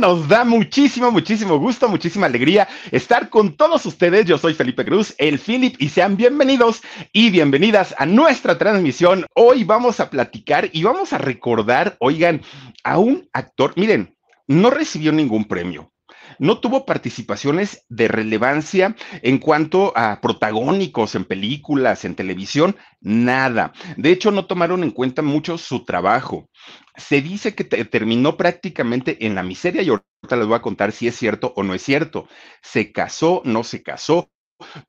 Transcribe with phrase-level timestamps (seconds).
[0.00, 4.24] Nos da muchísimo, muchísimo gusto, muchísima alegría estar con todos ustedes.
[4.24, 6.80] Yo soy Felipe Cruz, el Philip, y sean bienvenidos
[7.12, 9.26] y bienvenidas a nuestra transmisión.
[9.34, 12.40] Hoy vamos a platicar y vamos a recordar, oigan,
[12.82, 15.92] a un actor, miren, no recibió ningún premio.
[16.40, 23.72] No tuvo participaciones de relevancia en cuanto a protagónicos en películas, en televisión, nada.
[23.96, 26.48] De hecho, no tomaron en cuenta mucho su trabajo
[26.96, 30.92] se dice que te- terminó prácticamente en la miseria y ahorita les voy a contar
[30.92, 32.28] si es cierto o no es cierto.
[32.62, 34.30] Se casó, no se casó,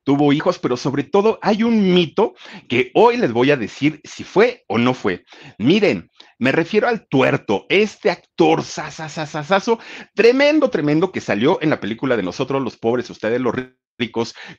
[0.04, 2.34] tuvo hijos, pero sobre todo hay un mito
[2.68, 5.24] que hoy les voy a decir si fue o no fue.
[5.58, 9.78] Miren, me refiero al tuerto, este actor sasasasasazo,
[10.14, 13.54] tremendo, tremendo que salió en la película de Nosotros los pobres, ustedes los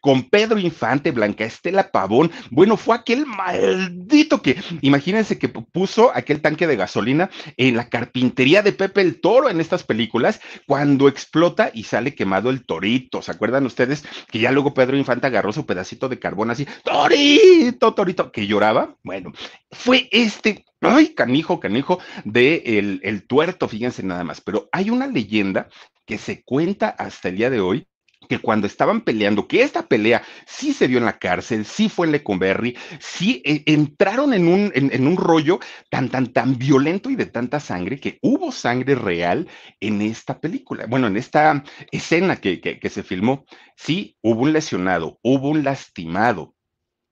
[0.01, 2.31] con Pedro Infante, Blanca Estela Pavón.
[2.49, 8.61] Bueno, fue aquel maldito que, imagínense que puso aquel tanque de gasolina en la carpintería
[8.61, 13.21] de Pepe el Toro en estas películas, cuando explota y sale quemado el torito.
[13.21, 17.93] ¿Se acuerdan ustedes que ya luego Pedro Infante agarró su pedacito de carbón así, torito,
[17.93, 18.95] torito, que lloraba?
[19.03, 19.33] Bueno,
[19.71, 24.41] fue este, ay, canijo, canijo, de el, el tuerto, fíjense nada más.
[24.41, 25.67] Pero hay una leyenda
[26.05, 27.87] que se cuenta hasta el día de hoy
[28.33, 32.07] que cuando estaban peleando, que esta pelea sí se dio en la cárcel, sí fue
[32.07, 35.59] en Lecumberri, sí eh, entraron en un, en un rollo
[35.91, 39.47] tan, tan, tan violento y de tanta sangre que hubo sangre real
[39.79, 43.45] en esta película, bueno, en esta escena que, que, que se filmó.
[43.75, 46.55] Sí, hubo un lesionado, hubo un lastimado.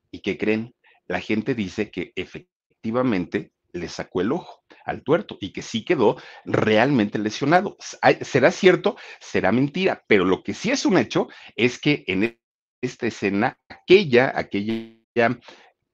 [0.09, 0.74] ¿Y qué creen?
[1.08, 6.18] La gente dice que efectivamente le sacó el ojo al tuerto y que sí quedó
[6.46, 7.78] realmente lesionado.
[8.22, 8.98] ¿Será cierto?
[9.20, 12.38] Será mentira, pero lo que sí es un hecho es que en
[12.82, 15.40] esta escena, aquella, aquella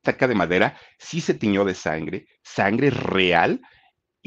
[0.02, 3.62] taca de madera, sí se tiñó de sangre, sangre real,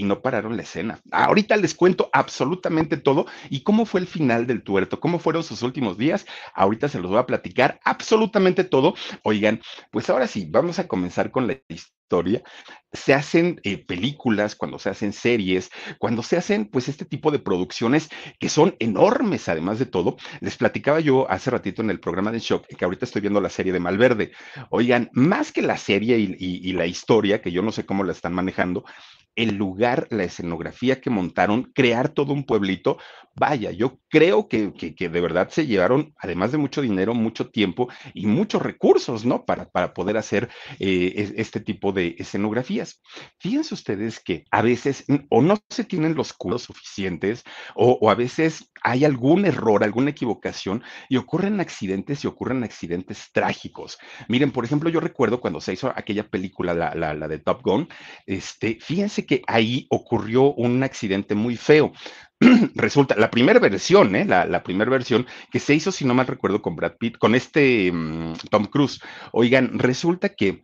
[0.00, 0.99] y no pararon la escena.
[1.12, 5.62] Ahorita les cuento absolutamente todo y cómo fue el final del tuerto, cómo fueron sus
[5.62, 6.25] últimos días.
[6.55, 8.94] Ahorita se los voy a platicar absolutamente todo.
[9.25, 12.43] Oigan, pues ahora sí, vamos a comenzar con la historia.
[12.93, 17.38] Se hacen eh, películas, cuando se hacen series, cuando se hacen pues este tipo de
[17.38, 18.09] producciones
[18.41, 20.17] que son enormes además de todo.
[20.41, 23.50] Les platicaba yo hace ratito en el programa de Shock que ahorita estoy viendo la
[23.50, 24.32] serie de Malverde.
[24.71, 28.32] Oigan, más que la serie y, la historia, que yo no sé cómo la están
[28.32, 28.84] manejando,
[29.36, 32.98] el lugar, la escenografía que montaron, crear todo un pueblito,
[33.34, 37.88] vaya, yo creo que, que, de verdad se llevaron, además de mucho dinero, mucho tiempo
[38.12, 39.44] y muchos recursos, ¿no?
[39.44, 43.00] Para, para poder hacer eh, este tipo de escenografías.
[43.38, 48.14] Fíjense ustedes que a veces o no se tienen los cuidados suficientes o, o a
[48.14, 53.98] veces hay algún error, alguna equivocación y ocurren accidentes y ocurren accidentes trágicos.
[54.28, 57.62] Miren, por ejemplo, yo recuerdo cuando se hizo aquella película, la, la, la de Top
[57.62, 57.88] Gun,
[58.26, 61.92] este, fíjense que ahí ocurrió un accidente muy feo.
[62.75, 64.25] Resulta, la primera versión, ¿eh?
[64.25, 67.34] la, la primera versión que se hizo, si no mal recuerdo, con Brad Pitt, con
[67.34, 69.00] este um, Tom Cruise.
[69.32, 70.62] Oigan, resulta que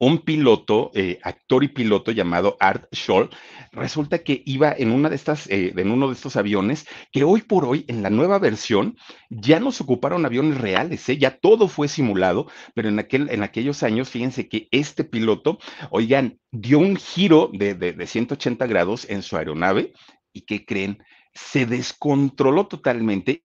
[0.00, 3.28] un piloto, eh, actor y piloto llamado Art Scholl,
[3.70, 7.42] resulta que iba en una de estas, eh, en uno de estos aviones, que hoy
[7.42, 8.96] por hoy, en la nueva versión,
[9.28, 11.18] ya no se ocuparon aviones reales, ¿eh?
[11.18, 15.58] ya todo fue simulado, pero en, aquel, en aquellos años, fíjense que este piloto,
[15.90, 19.92] oigan, dio un giro de, de, de 180 grados en su aeronave,
[20.32, 21.02] y ¿qué creen?
[21.34, 23.44] Se descontroló totalmente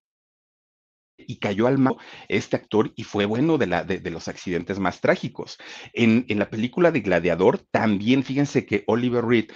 [1.17, 1.95] y cayó al mar
[2.27, 5.57] este actor y fue bueno de, la, de, los accidentes más trágicos.
[5.94, 9.51] En, en, la película de Gladiador también fíjense que Oliver Reed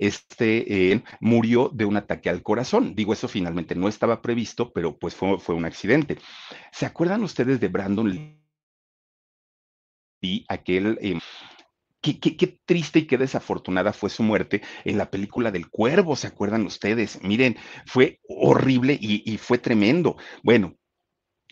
[0.00, 2.94] este eh, murió de un ataque al corazón.
[2.94, 6.16] Digo, eso finalmente no estaba previsto, pero pues fue, fue un accidente.
[6.72, 8.10] ¿Se acuerdan ustedes de Brandon
[10.22, 10.46] Lee?
[10.48, 10.98] Aquel...
[11.02, 11.18] Eh,
[12.02, 16.16] Qué, qué, qué, triste y qué desafortunada fue su muerte en la película del Cuervo,
[16.16, 17.22] ¿se acuerdan ustedes?
[17.22, 17.56] Miren,
[17.86, 20.16] fue horrible y, y fue tremendo.
[20.42, 20.76] Bueno,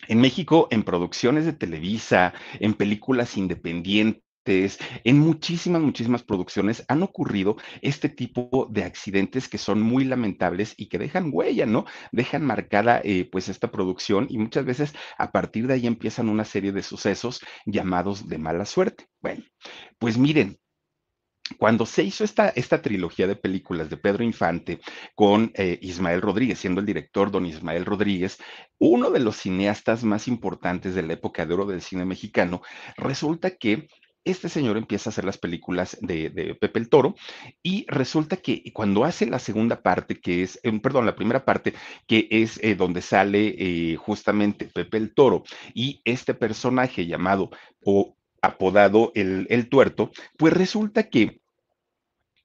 [0.07, 7.57] en México, en producciones de Televisa, en películas independientes, en muchísimas, muchísimas producciones han ocurrido
[7.81, 11.85] este tipo de accidentes que son muy lamentables y que dejan huella, ¿no?
[12.11, 16.45] Dejan marcada eh, pues esta producción y muchas veces a partir de ahí empiezan una
[16.45, 19.07] serie de sucesos llamados de mala suerte.
[19.21, 19.43] Bueno,
[19.99, 20.59] pues miren,
[21.57, 24.79] cuando se hizo esta, esta trilogía de películas de Pedro Infante
[25.15, 28.37] con eh, Ismael Rodríguez, siendo el director don Ismael Rodríguez,
[28.77, 32.61] uno de los cineastas más importantes de la época de oro del cine mexicano,
[32.97, 33.87] resulta que
[34.31, 37.15] este señor empieza a hacer las películas de, de, Pepe el Toro
[37.63, 41.73] y resulta que cuando hace la segunda parte, que es, eh, perdón, la primera parte,
[42.07, 45.43] que es eh, donde sale eh, justamente Pepe el Toro
[45.73, 47.49] y este personaje llamado
[47.83, 51.38] o apodado el, el tuerto, pues resulta que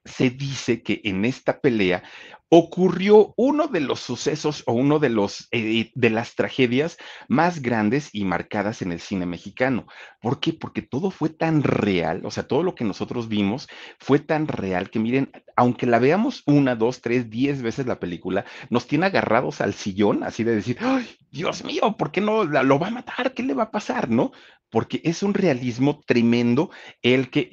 [0.05, 2.03] se dice que en esta pelea
[2.51, 8.11] ocurrió uno de los sucesos o uno de los eh, de las tragedias más grandes
[8.13, 9.87] y marcadas en el cine mexicano.
[10.21, 10.53] ¿Por qué?
[10.53, 13.69] Porque todo fue tan real, o sea, todo lo que nosotros vimos
[13.99, 18.45] fue tan real que miren, aunque la veamos una, dos, tres, diez veces la película,
[18.71, 21.97] nos tiene agarrados al sillón, así de decir, ¡ay, Dios mío!
[21.97, 23.35] ¿Por qué no lo va a matar?
[23.35, 24.09] ¿Qué le va a pasar?
[24.11, 24.33] ¿No?
[24.75, 26.69] Porque es un realismo tremendo
[27.01, 27.49] el que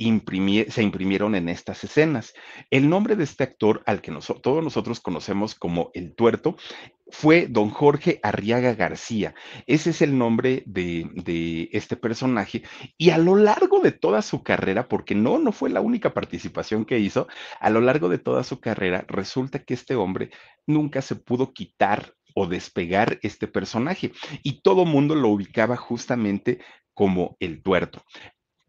[0.70, 2.34] se imprimieron en estas escenas.
[2.72, 6.58] El nombre de este actor, al que todos nosotros conocemos como el tuerto,
[7.12, 9.36] fue don Jorge Arriaga García.
[9.68, 12.64] Ese es el nombre de, de, este personaje.
[12.98, 16.86] Y a lo largo de toda su carrera, porque no, no fue la única participación
[16.86, 17.28] que hizo,
[17.60, 20.32] a lo largo de toda su carrera, resulta que este hombre
[20.66, 24.12] nunca se pudo quitar o despegar este personaje.
[24.44, 26.60] Y todo mundo lo ubicaba justamente
[26.94, 28.04] como el tuerto.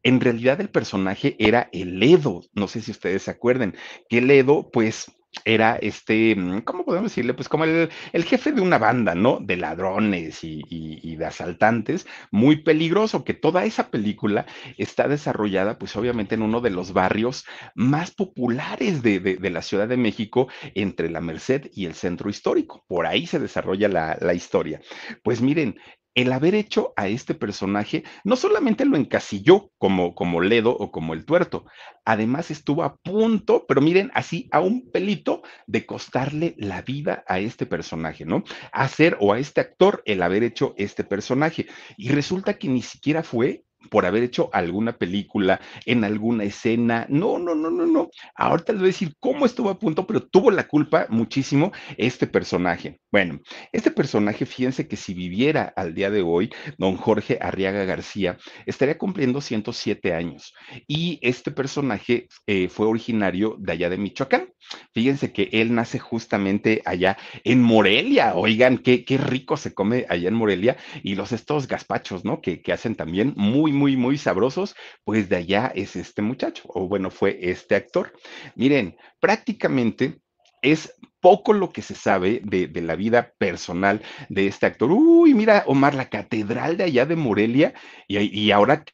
[0.03, 3.77] En realidad el personaje era el Edo, no sé si ustedes se acuerden,
[4.09, 5.13] que el Edo pues
[5.45, 7.35] era este, mm, ¿cómo podemos decirle?
[7.35, 9.39] Pues como el, el jefe de una banda, ¿no?
[9.41, 14.47] De ladrones y, de asaltantes, muy peligroso, que toda esa película
[14.77, 17.45] está desarrollada, pues obviamente en uno de los barrios
[17.75, 22.85] más populares de, la Ciudad de México, entre la Merced y el centro histórico.
[22.89, 24.81] Por ahí se desarrolla la, la historia.
[25.23, 25.77] Pues miren,
[26.15, 31.15] el haber hecho a este personaje no solamente lo encasilló como, como Ledo o como
[31.15, 31.65] el tuerto,
[32.05, 37.39] además estuvo a punto, pero miren, así a un pelito de costarle la vida a
[37.39, 38.45] este personaje, ¿no?
[38.73, 41.67] Hacer o a este actor el haber hecho este personaje.
[41.97, 47.07] Y resulta que ni siquiera fue por haber hecho alguna película, en alguna escena.
[47.09, 48.11] No, no, no, no, no.
[48.35, 52.27] Ahorita les voy a decir cómo estuvo a punto, pero tuvo la culpa muchísimo este
[52.27, 53.01] personaje.
[53.11, 53.41] Bueno,
[53.73, 58.99] este personaje, fíjense que si viviera al día de hoy, don Jorge Arriaga García estaría
[58.99, 60.55] cumpliendo 107 años.
[60.87, 64.49] Y este personaje eh, fue originario de allá de Michoacán.
[64.95, 68.35] Fíjense que él nace justamente allá en Morelia.
[68.35, 70.77] Oigan, qué, qué rico se come allá en Morelia.
[71.03, 72.41] Y los estos gazpachos, ¿no?
[72.41, 74.75] Que, que hacen también muy, muy, muy sabrosos.
[75.05, 78.13] Pues de allá es este muchacho, o bueno, fue este actor.
[78.55, 80.21] Miren, prácticamente
[80.63, 84.91] es poco lo que se sabe de, de, la vida personal de este actor.
[84.91, 87.75] Uy, mira, Omar, la catedral de allá de Morelia,
[88.09, 88.85] y, y, ahora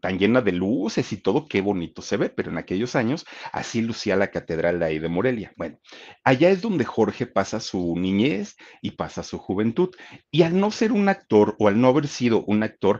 [0.00, 3.82] tan llena de luces y todo, qué bonito se ve, pero en aquellos años así
[3.82, 5.52] lucía la catedral de ahí de Morelia.
[5.56, 5.78] Bueno,
[6.24, 9.90] allá es donde Jorge pasa su niñez y pasa su juventud,
[10.32, 12.98] y al no ser un actor o al no haber sido un actor,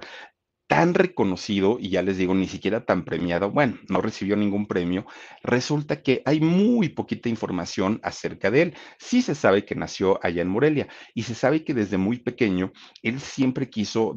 [0.66, 5.06] tan reconocido y ya les digo, ni siquiera tan premiado, bueno, no recibió ningún premio,
[5.42, 8.74] resulta que hay muy poquita información acerca de él.
[8.98, 12.72] Sí se sabe que nació allá en Morelia y se sabe que desde muy pequeño
[13.02, 14.16] él siempre quiso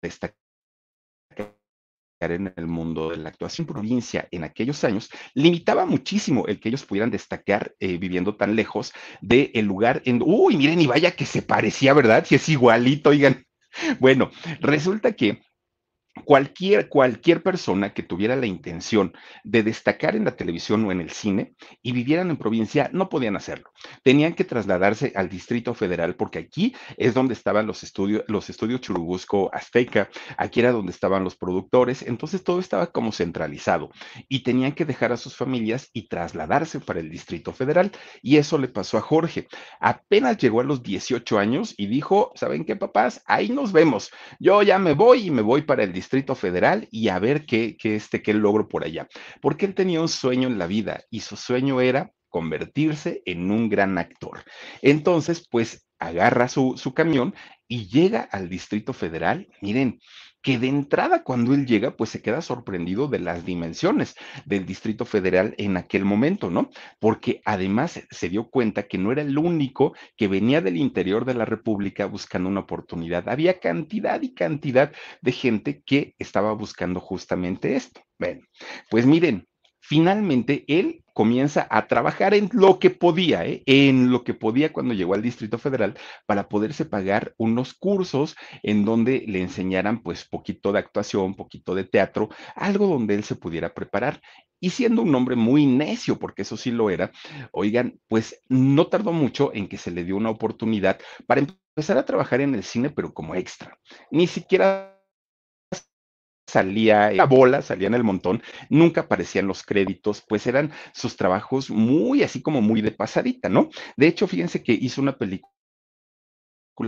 [0.00, 0.36] destacar
[2.20, 5.10] en el mundo de la actuación provincia en aquellos años.
[5.34, 10.22] Limitaba muchísimo el que ellos pudieran destacar eh, viviendo tan lejos del el lugar en
[10.24, 13.44] uy miren y vaya que se parecía verdad si es igualito oigan.
[13.98, 15.40] Bueno resulta que
[16.26, 19.14] Cualquier, cualquier persona que tuviera la intención
[19.44, 23.34] de destacar en la televisión o en el cine y vivieran en provincia no podían
[23.34, 23.70] hacerlo.
[24.02, 28.82] Tenían que trasladarse al Distrito Federal porque aquí es donde estaban los estudios, los estudios
[28.82, 33.90] Churubusco Azteca, aquí era donde estaban los productores, entonces todo estaba como centralizado
[34.28, 37.90] y tenían que dejar a sus familias y trasladarse para el Distrito Federal
[38.20, 39.48] y eso le pasó a Jorge.
[39.80, 43.22] Apenas llegó a los 18 años y dijo, ¿saben qué papás?
[43.26, 44.10] Ahí nos vemos.
[44.38, 46.01] Yo ya me voy y me voy para el Distrito
[46.34, 49.08] Federal y a ver qué, qué, este, qué logro por allá.
[49.40, 53.68] Porque él tenía un sueño en la vida y su sueño era convertirse en un
[53.68, 54.42] gran actor.
[54.80, 57.34] Entonces, pues agarra su, su camión
[57.68, 59.48] y llega al Distrito Federal.
[59.60, 60.00] Miren,
[60.42, 65.04] que de entrada cuando él llega, pues se queda sorprendido de las dimensiones del Distrito
[65.04, 66.70] Federal en aquel momento, ¿no?
[66.98, 71.34] Porque además se dio cuenta que no era el único que venía del interior de
[71.34, 73.28] la República buscando una oportunidad.
[73.28, 78.00] Había cantidad y cantidad de gente que estaba buscando justamente esto.
[78.18, 78.42] Bueno,
[78.90, 79.46] pues miren,
[79.80, 83.62] finalmente él comienza a trabajar en lo que podía, ¿eh?
[83.66, 85.94] en lo que podía cuando llegó al Distrito Federal
[86.26, 91.84] para poderse pagar unos cursos en donde le enseñaran pues poquito de actuación, poquito de
[91.84, 94.20] teatro, algo donde él se pudiera preparar.
[94.60, 97.10] Y siendo un hombre muy necio, porque eso sí lo era,
[97.50, 102.04] oigan, pues no tardó mucho en que se le dio una oportunidad para empezar a
[102.04, 103.76] trabajar en el cine, pero como extra.
[104.12, 104.91] Ni siquiera
[106.52, 111.70] salía la bola, salía en el montón, nunca aparecían los créditos, pues eran sus trabajos
[111.70, 113.70] muy así como muy de pasadita, ¿no?
[113.96, 115.48] De hecho, fíjense que hizo una película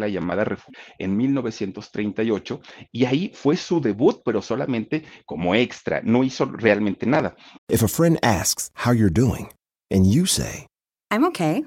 [0.08, 2.60] llamada Refugio en 1938
[2.92, 7.34] y ahí fue su debut, pero solamente como extra, no hizo realmente nada.
[7.70, 9.48] If a friend asks how you're doing
[9.90, 10.66] and you say,
[11.10, 11.64] I'm okay.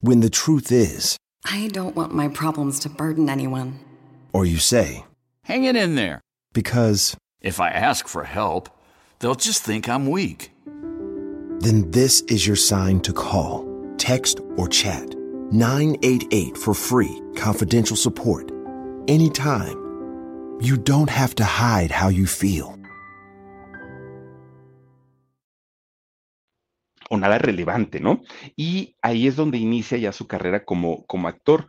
[0.00, 3.74] when the truth is, I don't want my problems to burden anyone.
[4.32, 5.04] or you say,
[5.44, 6.20] Hang it in there.
[6.52, 8.68] because, If I ask for help,
[9.20, 10.50] they'll just think I'm weak.
[11.60, 13.66] then this is your sign to call,
[13.96, 15.14] text, or chat
[15.50, 18.50] 988 for free, confidential support.
[19.08, 19.76] Anytime.
[20.60, 22.74] You don't have to hide how you feel.
[27.10, 28.20] o nada relevante, ¿no?
[28.54, 31.66] Y ahí es donde inicia ya su carrera como, como actor.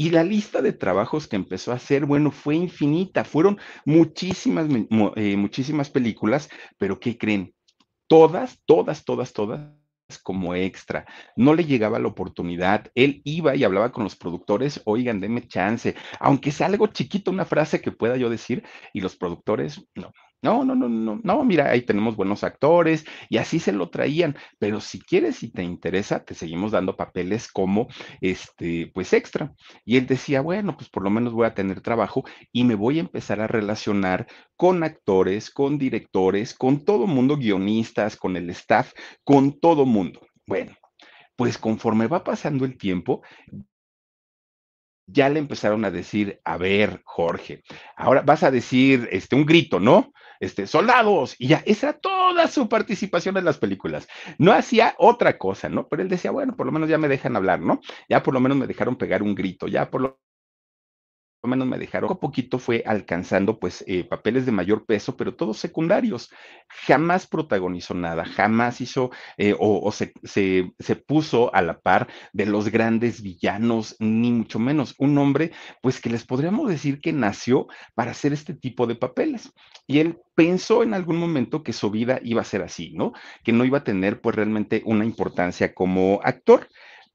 [0.00, 3.22] Y la lista de trabajos que empezó a hacer, bueno, fue infinita.
[3.22, 4.66] Fueron muchísimas,
[5.16, 7.54] eh, muchísimas películas, pero ¿qué creen?
[8.08, 9.60] Todas, todas, todas, todas
[10.22, 11.04] como extra.
[11.36, 12.90] No le llegaba la oportunidad.
[12.94, 17.44] Él iba y hablaba con los productores, oigan, denme chance, aunque sea algo chiquito, una
[17.44, 18.64] frase que pueda yo decir,
[18.94, 20.14] y los productores, no.
[20.42, 24.36] No, no, no, no, no, mira, ahí tenemos buenos actores y así se lo traían,
[24.58, 27.88] pero si quieres y te interesa, te seguimos dando papeles como,
[28.22, 29.52] este, pues extra.
[29.84, 32.96] Y él decía, bueno, pues por lo menos voy a tener trabajo y me voy
[32.96, 38.92] a empezar a relacionar con actores, con directores, con todo mundo, guionistas, con el staff,
[39.24, 40.20] con todo mundo.
[40.46, 40.72] Bueno,
[41.36, 43.22] pues conforme va pasando el tiempo,
[45.12, 47.62] ya le empezaron a decir, a ver, Jorge,
[47.96, 50.12] ahora vas a decir este, un grito, ¿no?
[50.40, 54.08] Este, soldados, y ya, esa era toda su participación en las películas.
[54.38, 55.86] No hacía otra cosa, ¿no?
[55.88, 57.80] Pero él decía, bueno, por lo menos ya me dejan hablar, ¿no?
[58.08, 60.20] Ya por lo menos me dejaron pegar un grito, ya por lo
[61.48, 62.10] menos me dejaron.
[62.10, 66.30] A poquito fue alcanzando pues eh, papeles de mayor peso, pero todos secundarios.
[66.86, 72.08] Jamás protagonizó nada, jamás hizo eh, o, o se, se, se puso a la par
[72.32, 74.94] de los grandes villanos, ni mucho menos.
[74.98, 79.52] Un hombre pues que les podríamos decir que nació para hacer este tipo de papeles.
[79.86, 83.12] Y él pensó en algún momento que su vida iba a ser así, ¿no?
[83.44, 86.68] Que no iba a tener pues realmente una importancia como actor.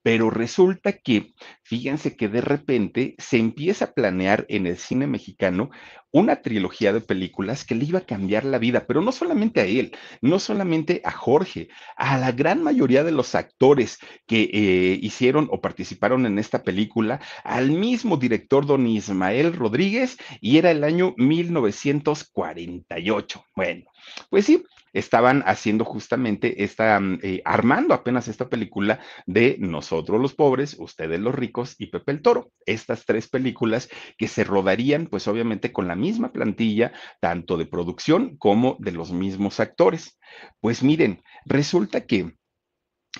[0.05, 1.33] Pero resulta que,
[1.63, 5.71] fíjense que de repente se empieza a planear en el cine mexicano
[6.11, 9.65] una trilogía de películas que le iba a cambiar la vida, pero no solamente a
[9.65, 13.97] él, no solamente a Jorge, a la gran mayoría de los actores
[14.27, 20.59] que eh, hicieron o participaron en esta película, al mismo director don Ismael Rodríguez, y
[20.59, 23.43] era el año 1948.
[23.55, 23.85] Bueno,
[24.29, 24.63] pues sí,
[24.95, 31.19] estaban haciendo justamente esta, mm, eh, armando apenas esta película de Nosotros los pobres, ustedes
[31.19, 32.51] los ricos y Pepe el Toro.
[32.65, 38.37] Estas tres películas que se rodarían, pues obviamente con la misma plantilla, tanto de producción
[38.37, 40.17] como de los mismos actores.
[40.61, 42.33] Pues miren, resulta que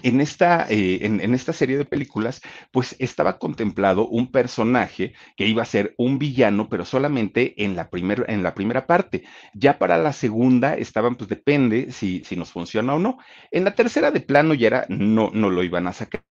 [0.04, 5.62] en esta, eh, en, esta serie de películas, pues estaba contemplado un personaje que iba
[5.64, 9.24] a ser un villano, pero solamente en la, primer, en la primera parte.
[9.54, 13.18] Ya para la segunda estaban, pues depende si, si nos funciona o no.
[13.52, 16.24] En la tercera de plano ya era, no, no lo iban a sacar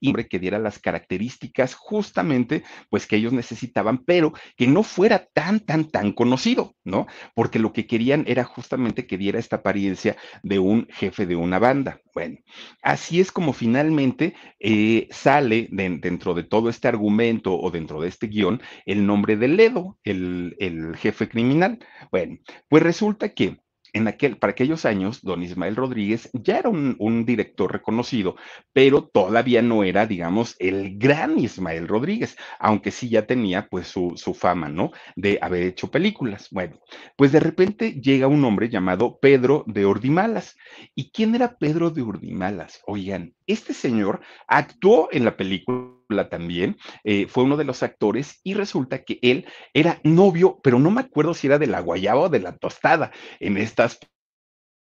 [0.00, 5.26] y hombre que diera las características justamente pues que ellos necesitaban, pero que no fuera
[5.32, 7.06] tan, tan, tan conocido, ¿no?
[7.34, 11.58] Porque lo que querían era justamente que diera esta apariencia de un jefe de una
[11.58, 12.00] banda.
[12.14, 12.38] Bueno,
[12.82, 18.08] así es como finalmente eh, sale de, dentro de todo este argumento o dentro de
[18.08, 21.78] este guion el nombre de Ledo, el, el jefe criminal.
[22.10, 22.38] Bueno,
[22.68, 23.58] pues resulta que
[23.92, 28.36] en aquel, para aquellos años, don Ismael Rodríguez ya era un, director reconocido,
[28.72, 34.12] pero todavía no era, digamos, el gran Ismael Rodríguez, aunque sí ya tenía pues su,
[34.16, 34.92] su fama, ¿no?
[35.16, 36.48] De haber hecho películas.
[36.50, 36.78] Bueno,
[37.16, 40.56] pues de repente llega un hombre llamado Pedro de Ordimalas.
[40.94, 42.80] ¿Y quién era Pedro de Ordimalas?
[42.86, 48.54] Oigan, este señor actuó en la película también, eh, fue uno de los actores y
[48.54, 52.28] resulta que él era novio, pero no me acuerdo si era de la guayaba o
[52.28, 53.98] de la tostada en estas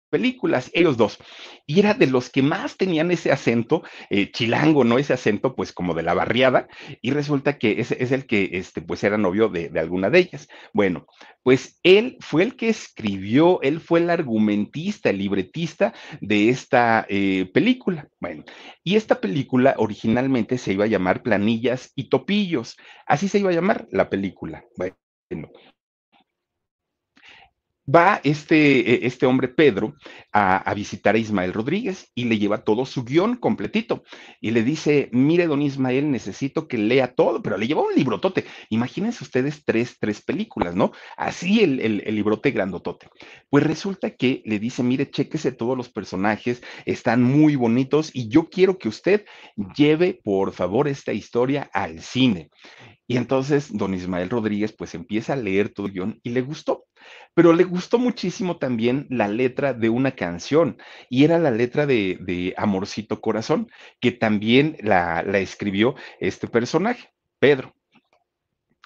[0.08, 1.18] películas, ellos dos.
[1.66, 4.98] Y era de los que más tenían ese acento eh, chilango, ¿no?
[4.98, 6.68] Ese acento, pues, como de la barriada.
[7.02, 10.20] Y resulta que ese es el que, este, pues, era novio de, de, alguna de
[10.20, 10.48] ellas.
[10.72, 11.06] Bueno,
[11.42, 17.48] pues él fue el que escribió, él fue el argumentista, el libretista de esta eh,
[17.54, 18.08] película.
[18.18, 18.44] Bueno,
[18.82, 22.76] y esta película originalmente se iba a llamar Planillas y Topillos.
[23.06, 24.64] Así se iba a llamar la película.
[24.76, 24.96] Bueno
[27.86, 29.94] va este, e, este hombre Pedro
[30.32, 34.02] a, visitar a Ismael Rodríguez y le lleva todo su guion completito
[34.40, 38.44] y le dice, mire, don Ismael, necesito que lea todo, pero le lleva un librotote.
[38.68, 40.92] Imagínense ustedes tres, tres películas, ¿no?
[41.16, 43.08] Así el, el, el librote grandotote.
[43.48, 48.50] Pues resulta que le dice, mire, chéquese todos los personajes, están muy bonitos y yo
[48.50, 49.24] quiero que usted
[49.76, 52.50] lleve, por favor, esta historia al cine.
[53.08, 56.85] Y entonces don Ismael Rodríguez pues empieza a leer todo el guion y le gustó
[57.34, 60.78] pero le gustó muchísimo también la letra de una canción
[61.10, 63.70] y era la letra de, de Amorcito Corazón,
[64.00, 67.74] que también la, la escribió este personaje, Pedro.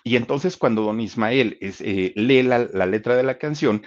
[0.02, 3.84] Y entonces cuando don Ismael eh, lee la, la, letra de la canción,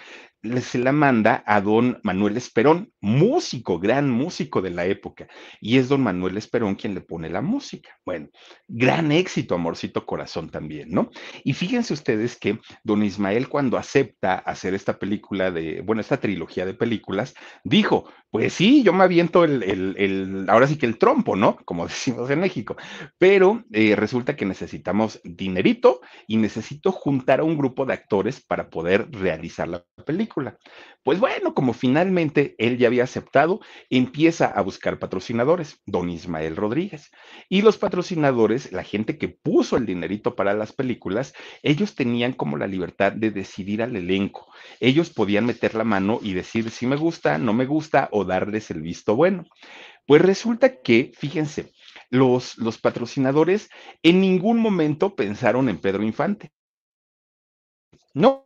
[0.61, 5.27] se la manda a don Manuel Esperón, músico, gran músico de la época.
[5.61, 7.97] Y es don Manuel Esperón quien le pone la música.
[8.05, 8.29] Bueno,
[8.67, 11.11] gran éxito, Amorcito Corazón también, ¿no?
[11.43, 16.65] Y fíjense ustedes que don Ismael cuando acepta hacer esta película de, bueno, esta trilogía
[16.65, 17.33] de películas,
[17.63, 21.57] dijo, pues sí, yo me aviento el, el, el ahora sí que el trompo, ¿no?
[21.65, 22.75] Como decimos en México.
[23.17, 28.69] Pero eh, resulta que necesitamos dinerito y necesito juntar a un grupo de actores para
[28.69, 30.32] poder realizar la película.
[31.03, 33.59] Pues bueno, como finalmente él ya había aceptado,
[33.89, 37.11] empieza a buscar patrocinadores, don Ismael Rodríguez.
[37.49, 42.57] Y los patrocinadores, la gente que puso el dinerito para las películas, ellos tenían como
[42.57, 44.47] la libertad de decidir al elenco.
[44.79, 48.71] Ellos podían meter la mano y decir si me gusta, no me gusta o darles
[48.71, 49.43] el visto bueno.
[50.07, 51.71] Pues resulta que, fíjense,
[52.09, 53.69] los, los patrocinadores
[54.01, 56.51] en ningún momento pensaron en Pedro Infante.
[58.13, 58.42] No,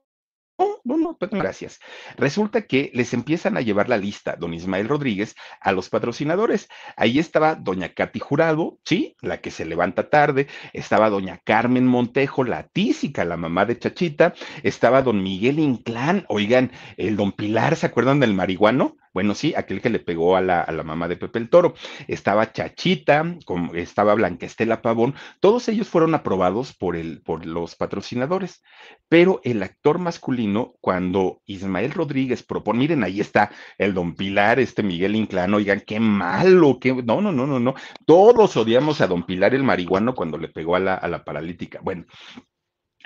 [0.88, 1.80] no, no, pues gracias.
[2.15, 6.69] Resulta que les empiezan a llevar la lista, don Ismael Rodríguez, a los patrocinadores.
[6.95, 12.45] Ahí estaba doña Katy Jurado, sí, la que se levanta tarde, estaba doña Carmen Montejo,
[12.45, 17.86] la tísica, la mamá de Chachita, estaba don Miguel Inclán, oigan, el don Pilar, ¿se
[17.86, 18.95] acuerdan del marihuano?
[19.13, 21.74] Bueno, sí, aquel que le pegó a la, a la mamá de Pepe el Toro.
[22.08, 25.15] Estaba Chachita, como estaba Blanquestela Pavón.
[25.39, 28.62] Todos ellos fueron aprobados por, el, por los patrocinadores.
[29.10, 34.84] Pero el actor masculino, cuando Ismael Rodríguez propone, miren, ahí está el don Pilar, este
[34.84, 36.93] Miguel Inclán, oigan, qué malo, qué.
[36.93, 37.76] No, no, no, no, no.
[38.06, 41.80] Todos odiamos a don Pilar el marihuano cuando le pegó a la, a la paralítica.
[41.82, 42.06] Bueno,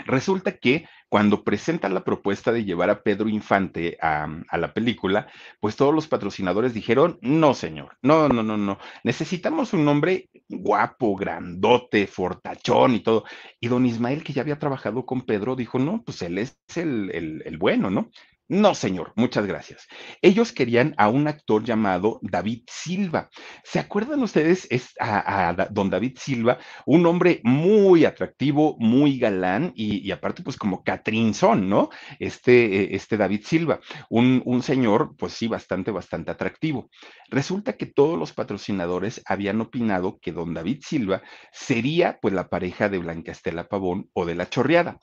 [0.06, 5.28] resulta que cuando presentan la propuesta de llevar a Pedro Infante a, a, la película,
[5.60, 11.16] pues todos los patrocinadores dijeron, no, señor, no, no, no, no, necesitamos un hombre guapo,
[11.16, 13.26] grandote, fortachón y todo.
[13.60, 17.12] Y don Ismael, que ya había trabajado con Pedro, dijo, no, pues él es el,
[17.14, 18.10] el, el bueno, ¿no?
[18.52, 19.88] No, señor, muchas gracias.
[20.22, 23.30] Ellos querían a un actor llamado David Silva.
[23.64, 26.60] ¿Se acuerdan ustedes es a, don David Silva?
[26.86, 31.92] Un hombre muy atractivo, muy galán y, aparte pues como Catrinzón, ¿no?
[32.20, 36.90] Este, este David Silva, un, un, señor pues sí, bastante, bastante atractivo.
[37.30, 41.22] Resulta que todos los patrocinadores habían opinado que don David Silva
[41.54, 45.00] sería pues la pareja de Blanca Estela Pavón o de la Chorreada.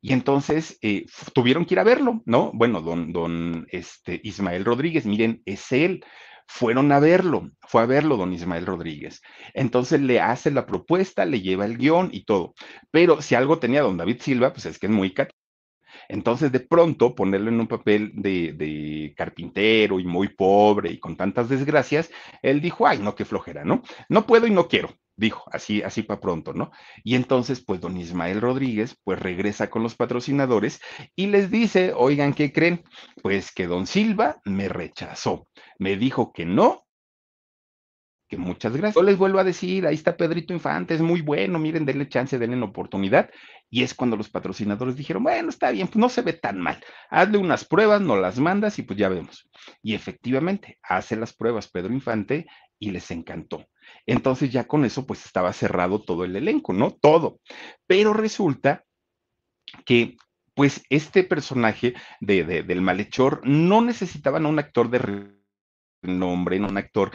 [0.00, 2.52] Y entonces eh, tuvieron que ir a verlo, ¿no?
[2.54, 6.04] Bueno, don, este, Ismael Rodríguez, miren, es él.
[6.46, 9.22] Fueron a verlo, fue a verlo don Ismael Rodríguez.
[9.54, 12.54] Entonces le hace la propuesta, le lleva el guion y todo.
[12.90, 15.30] Pero si algo tenía don David Silva, pues es que es muy cat
[16.08, 21.16] entonces, de pronto, ponerlo en un papel de, de, carpintero y muy pobre y con
[21.16, 22.10] tantas desgracias,
[22.42, 23.82] él dijo, ay, no, qué flojera, ¿no?
[24.08, 26.70] No puedo y no quiero, dijo, así, así para pronto, ¿no?
[27.04, 30.80] Y entonces, pues, don Ismael Rodríguez, pues, regresa con los patrocinadores
[31.14, 32.84] y les dice, oigan, ¿qué creen?
[33.22, 35.48] Pues que don Silva me rechazó,
[35.78, 36.82] me dijo que no
[38.32, 38.94] que muchas gracias.
[38.94, 42.38] Yo les vuelvo a decir, ahí está Pedrito Infante, es muy bueno, miren, denle chance,
[42.38, 43.28] denle oportunidad.
[43.68, 46.82] Y es cuando los patrocinadores dijeron, bueno, está bien, pues no se ve tan mal.
[47.10, 49.50] Hazle unas pruebas, no las mandas y pues ya vemos.
[49.82, 52.46] Y efectivamente, hace las pruebas Pedro Infante
[52.78, 53.66] y les encantó.
[54.06, 56.90] Entonces ya con eso pues estaba cerrado todo el elenco, ¿no?
[56.90, 57.40] Todo.
[57.86, 58.84] Pero resulta
[59.84, 60.16] que
[60.54, 64.98] pues este personaje de, de, del malhechor no necesitaban a un actor de
[66.02, 67.10] nombre en un actor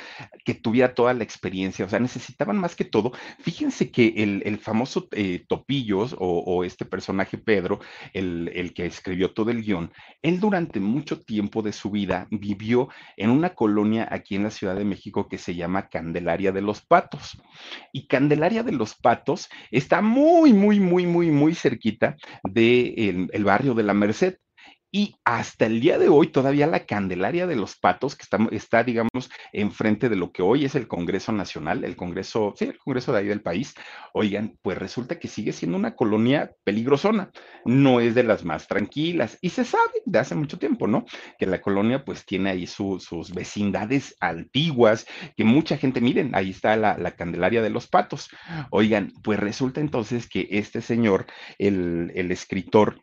[0.45, 3.11] que tuviera toda la experiencia, o sea, necesitaban más que todo.
[3.39, 7.79] Fíjense que el, el famoso eh, Topillos o, este personaje Pedro,
[8.13, 12.89] el, el, que escribió todo el guion, él durante mucho tiempo de su vida vivió
[13.15, 16.81] en una colonia aquí en la Ciudad de México que se llama Candelaria de los
[16.81, 17.37] Patos.
[17.93, 23.43] Y Candelaria de los Patos está muy, muy, muy, muy, muy cerquita del de el
[23.43, 24.37] barrio de la Merced.
[24.91, 28.83] Y hasta el día de hoy, todavía la Candelaria de los Patos, que está, está,
[28.83, 33.11] digamos, enfrente de lo que hoy es el Congreso Nacional, el Congreso, sí, el Congreso
[33.11, 33.73] de ahí del país,
[34.13, 37.31] oigan, pues resulta que sigue siendo una colonia peligrosona,
[37.65, 41.05] no es de las más tranquilas, y se sabe de hace mucho tiempo, ¿no?
[41.37, 46.51] Que la colonia pues tiene ahí su, sus vecindades antiguas, que mucha gente, miren, ahí
[46.51, 48.29] está la, la, Candelaria de los Patos.
[48.69, 51.25] Oigan, pues resulta entonces que este señor,
[51.57, 53.01] el, el escritor,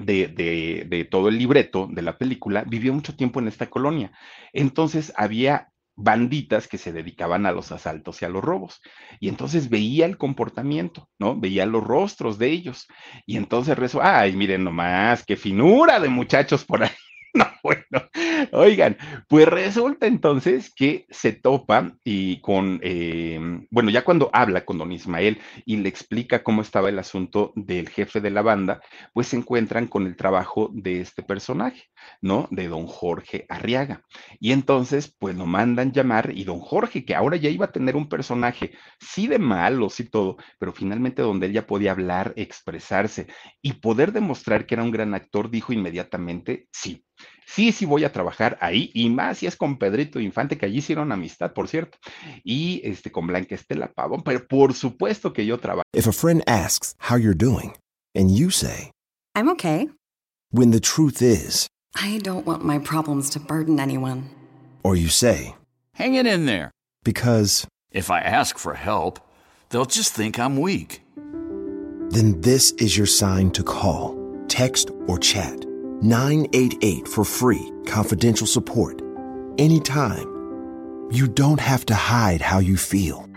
[0.00, 4.12] de, de, de, todo el libreto de la película, vivió mucho tiempo en esta colonia.
[4.52, 8.80] Entonces había banditas que se dedicaban a los asaltos y a los robos.
[9.20, 11.38] Y entonces veía el comportamiento, ¿no?
[11.38, 12.86] Veía los rostros de ellos.
[13.26, 16.90] Y entonces rezo, ay, miren nomás, qué finura de muchachos por ahí.
[17.36, 18.08] No, bueno,
[18.52, 18.96] oigan,
[19.28, 24.92] pues resulta entonces que se topa y con, eh, bueno, ya cuando habla con don
[24.92, 28.80] Ismael y le explica cómo estaba el asunto del jefe de la banda,
[29.12, 31.82] pues se encuentran con el trabajo de este personaje,
[32.20, 32.46] ¿no?
[32.52, 34.02] De don Jorge Arriaga.
[34.38, 37.96] Y entonces, pues lo mandan llamar y don Jorge, que ahora ya iba a tener
[37.96, 43.26] un personaje, sí de malos y todo, pero finalmente donde él ya podía hablar, expresarse
[43.62, 47.04] y poder demostrar que era un gran actor, dijo inmediatamente, sí,
[47.46, 50.78] Sí, sí voy a trabajar ahí y más si es con Pedrito Infante, que allí
[50.78, 51.98] hicieron amistad, por cierto,
[52.42, 55.82] y este con Blanca Estela Pavón, pero por supuesto que yo trabajo.
[55.94, 57.74] If a friend asks how you're doing
[58.14, 58.90] and you say,
[59.34, 59.88] I'm okay.
[60.50, 64.30] When the truth is, I don't want my problems to burden anyone.
[64.82, 65.54] Or you say,
[65.94, 66.70] Hang it in there.
[67.04, 69.20] Because if I ask for help,
[69.70, 71.02] they'll just think I'm weak.
[72.10, 74.16] Then this is your sign to call,
[74.48, 75.64] text, or chat
[76.02, 79.00] 988 for free, confidential support.
[79.58, 80.30] Anytime.
[81.10, 83.28] You don't have to hide how you feel.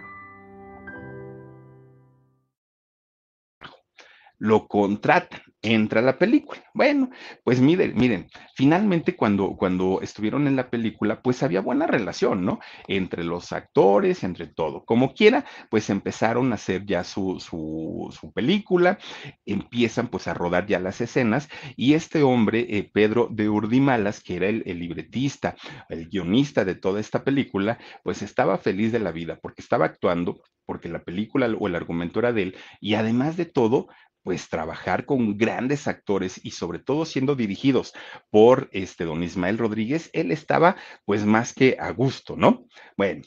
[4.40, 5.42] Lo contratan,
[5.74, 6.62] entra la película.
[6.74, 7.10] Bueno,
[7.44, 12.60] pues miren, miren, finalmente cuando, cuando estuvieron en la película, pues había buena relación, ¿no?
[12.88, 14.86] Entre los actores, entre todo.
[14.86, 18.98] Como quiera, pues empezaron a hacer ya su, su, su película,
[19.46, 24.38] empiezan pues a rodar ya las escenas y este hombre, eh, Pedro de Urdimalas, que
[24.38, 25.56] era el, el libretista,
[25.90, 30.42] el guionista de toda esta película, pues estaba feliz de la vida porque estaba actuando,
[30.66, 33.88] porque la película o el argumento era de él y además de todo,
[34.28, 37.94] pues trabajar con grandes actores y sobre todo siendo dirigidos
[38.30, 42.66] por este don Ismael Rodríguez, él estaba pues más que a gusto, ¿no?
[42.98, 43.22] Bueno.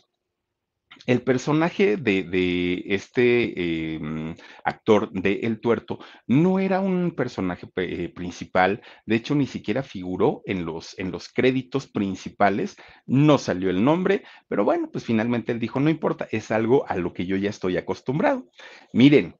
[1.07, 4.35] El personaje de, de este eh,
[4.65, 10.43] actor de El Tuerto no era un personaje eh, principal, de hecho ni siquiera figuró
[10.45, 15.61] en los, en los créditos principales, no salió el nombre, pero bueno, pues finalmente él
[15.61, 18.51] dijo, no importa, es algo a lo que yo ya estoy acostumbrado.
[18.93, 19.37] Miren,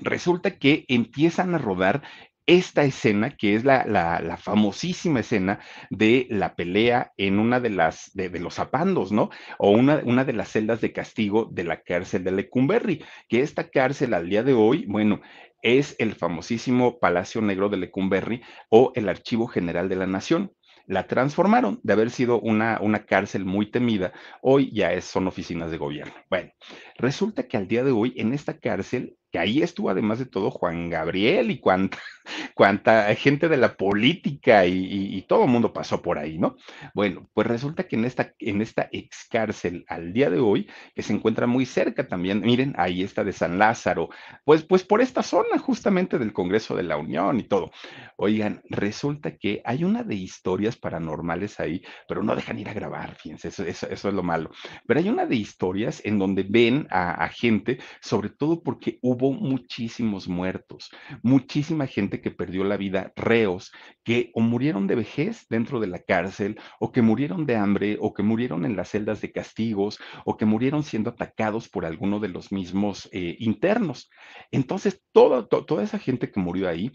[0.00, 2.02] resulta que empiezan a rodar
[2.46, 8.10] esta escena, que es la, la, famosísima escena de la pelea en una de las,
[8.14, 9.28] de, los zapandos, ¿no?
[9.58, 13.68] O una, una, de las celdas de castigo de la cárcel de Lecumberri, que esta
[13.68, 15.20] cárcel al día de hoy, bueno,
[15.60, 20.52] es el famosísimo Palacio Negro de Lecumberri o el Archivo General de la Nación
[20.86, 25.70] la transformaron de haber sido una, una cárcel muy temida, hoy ya es, son oficinas
[25.70, 26.14] de gobierno.
[26.30, 26.50] Bueno,
[26.96, 30.50] resulta que al día de hoy en esta cárcel que ahí estuvo además de todo
[30.50, 31.98] Juan Gabriel y cuánta,
[32.54, 36.56] cuánta gente de la política y, todo el mundo pasó por ahí, ¿no?
[36.94, 41.02] Bueno, pues resulta que en esta, en esta ex cárcel al día de hoy, que
[41.02, 44.08] se encuentra muy cerca también, miren, ahí está de San Lázaro,
[44.44, 47.70] pues, pues por esta zona justamente del Congreso de la Unión y todo.
[48.16, 53.16] Oigan, resulta que hay una de historias paranormales ahí, pero no dejan ir a grabar,
[53.16, 54.50] fíjense, eso, eso, eso es lo malo.
[54.86, 59.17] Pero hay una de historias en donde ven a, a gente, sobre todo porque hubo
[59.18, 60.90] hubo muchísimos muertos,
[61.22, 63.72] muchísima gente que perdió la vida, reos,
[64.04, 68.14] que o murieron de vejez dentro de la cárcel, o que murieron de hambre, o
[68.14, 72.28] que murieron en las celdas de castigos, o que murieron siendo atacados por alguno de
[72.28, 74.10] los mismos eh, internos.
[74.50, 76.92] Entonces, toda, to, toda esa gente que murió ahí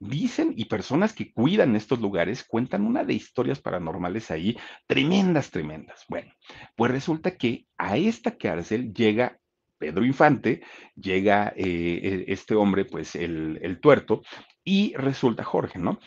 [0.00, 4.56] dicen y personas que cuidan estos lugares cuentan una de historias paranormales ahí
[4.86, 6.04] tremendas, tremendas.
[6.08, 6.32] Bueno,
[6.74, 9.38] pues resulta que a esta cárcel llega
[9.80, 10.62] Pedro Infante,
[10.94, 14.20] llega eh, este hombre, pues el, el tuerto,
[14.62, 15.98] y resulta Jorge, ¿no?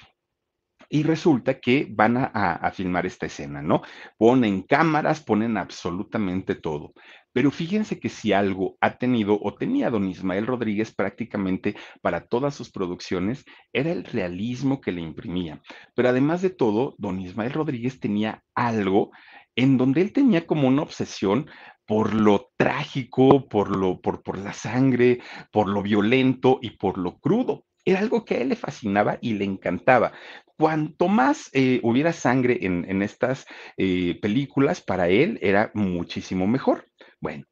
[0.89, 3.81] Y resulta que van a, a, filmar esta escena, ¿no?
[4.15, 6.93] Ponen cámaras, ponen absolutamente todo.
[7.31, 12.53] Pero fíjense que si algo ha tenido o tenía don Ismael Rodríguez prácticamente para todas
[12.53, 15.63] sus producciones, era el realismo que le imprimía.
[15.95, 19.09] Pero además de todo, don Ismael Rodríguez tenía algo
[19.55, 21.47] en donde él tenía como una obsesión
[21.86, 25.19] por lo trágico, por, lo, por, por la sangre,
[25.52, 27.65] por lo violento y por lo crudo.
[27.86, 30.13] Era algo que a él le fascinaba y le encantaba.
[30.58, 33.46] Cuanto más eh, hubiera sangre en, en estas
[33.78, 36.88] eh, películas, para él era muchísimo mejor.
[37.19, 37.46] Bueno,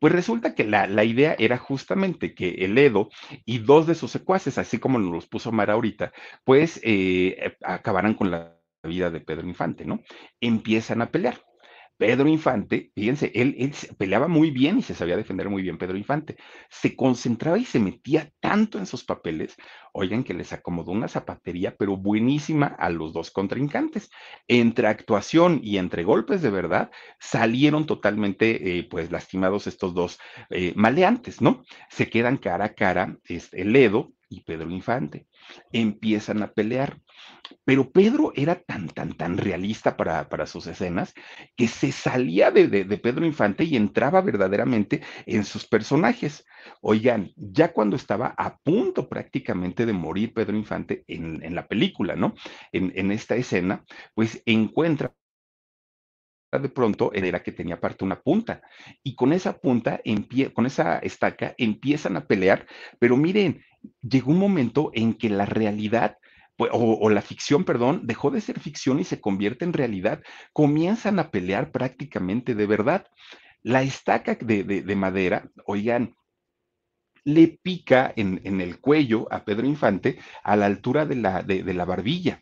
[0.00, 3.08] pues resulta que la, la, idea era justamente que el Edo
[3.44, 6.12] y dos de sus secuaces, así como nos los puso Mara ahorita,
[6.44, 10.00] pues eh, acabaran con la vida de Pedro Infante, ¿no?
[10.40, 11.40] Empiezan a pelear.
[11.96, 16.36] Pedro Infante, fíjense, él, peleaba muy bien y se sabía defender muy bien Pedro Infante.
[16.68, 19.56] Se concentraba y se metía tanto en sus papeles,
[19.92, 24.10] oigan que les acomodó una zapatería, pero buenísima a los dos contrincantes.
[24.48, 30.18] Entre actuación y entre golpes de verdad, salieron totalmente, eh, pues, lastimados estos dos
[30.50, 31.62] eh, maleantes, ¿no?
[31.90, 35.26] Se quedan cara a cara, este, Ledo y Pedro Infante.
[35.72, 37.00] Empiezan a pelear.
[37.64, 41.14] Pero Pedro era tan, tan, tan realista para, para sus escenas
[41.56, 46.44] que se salía de, de, de, Pedro Infante y entraba verdaderamente en sus personajes.
[46.80, 52.16] Oigan, ya cuando estaba a punto prácticamente de morir Pedro Infante en, en la película,
[52.16, 52.34] ¿no?
[52.72, 55.12] En, en esta escena, pues encuentra
[56.58, 58.62] de pronto era que tenía parte una punta
[59.02, 60.00] y con esa punta,
[60.52, 62.66] con esa estaca, empiezan a pelear,
[62.98, 63.62] pero miren,
[64.02, 66.18] llegó un momento en que la realidad
[66.56, 70.22] pues, o, la ficción, perdón, dejó de ser ficción y se convierte en realidad.
[70.52, 73.06] Comienzan a pelear prácticamente de verdad.
[73.62, 76.14] La estaca de, de, de madera, oigan,
[77.24, 81.74] le pica en, en, el cuello a Pedro Infante a la altura de la, de,
[81.74, 82.40] la barbilla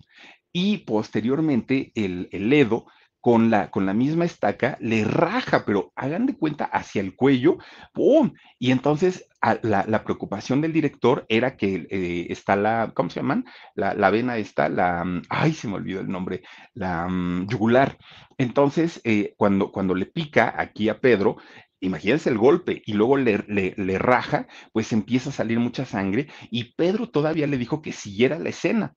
[0.53, 2.87] y posteriormente el, el ledo
[3.22, 7.56] con la, con la misma estaca, le raja, pero hagan de cuenta hacia el cuello,
[7.94, 8.32] ¡pum!
[8.58, 9.28] Y entonces
[9.62, 13.44] la, preocupación del director era que eh, está la, ¿cómo se llaman?
[13.76, 16.42] La, la, vena está, la, ay, se me olvidó el nombre,
[16.74, 17.96] la um, yugular.
[18.38, 21.37] Entonces, eh, cuando, cuando le pica aquí a Pedro,
[21.78, 26.26] imagínense el golpe y luego le, le, le, raja, pues empieza a salir mucha sangre
[26.50, 28.94] y Pedro todavía le dijo que siguiera la escena.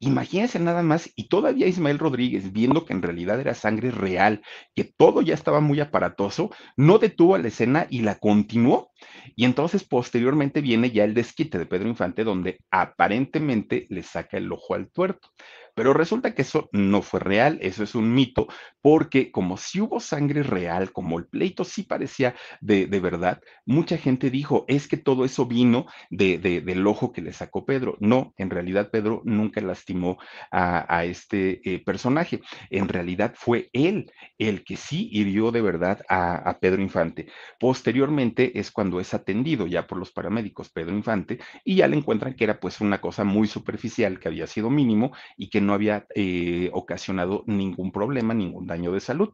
[0.00, 4.42] Imagínense nada más, y todavía Ismael Rodríguez, viendo que en realidad era sangre real,
[4.76, 8.92] que todo ya estaba muy aparatoso, no detuvo la escena y la continuó.
[9.34, 14.52] Y entonces posteriormente viene ya el desquite de Pedro Infante, donde aparentemente le saca el
[14.52, 15.30] ojo al tuerto.
[15.78, 18.48] Pero resulta que eso no fue real, eso es un mito,
[18.82, 23.96] porque como si hubo sangre real, como el pleito sí parecía de, de verdad, mucha
[23.96, 27.96] gente dijo, es que todo eso vino de, de, del ojo que le sacó Pedro.
[28.00, 30.18] No, en realidad Pedro nunca lastimó
[30.50, 32.40] a, a este eh, personaje.
[32.70, 37.28] En realidad fue él el que sí hirió de verdad a, a Pedro Infante.
[37.60, 42.34] Posteriormente es cuando es atendido ya por los paramédicos Pedro Infante y ya le encuentran
[42.34, 46.06] que era pues una cosa muy superficial, que había sido mínimo y que no había
[46.14, 49.30] eh, ocasionado ningún problema, ningún daño de salud.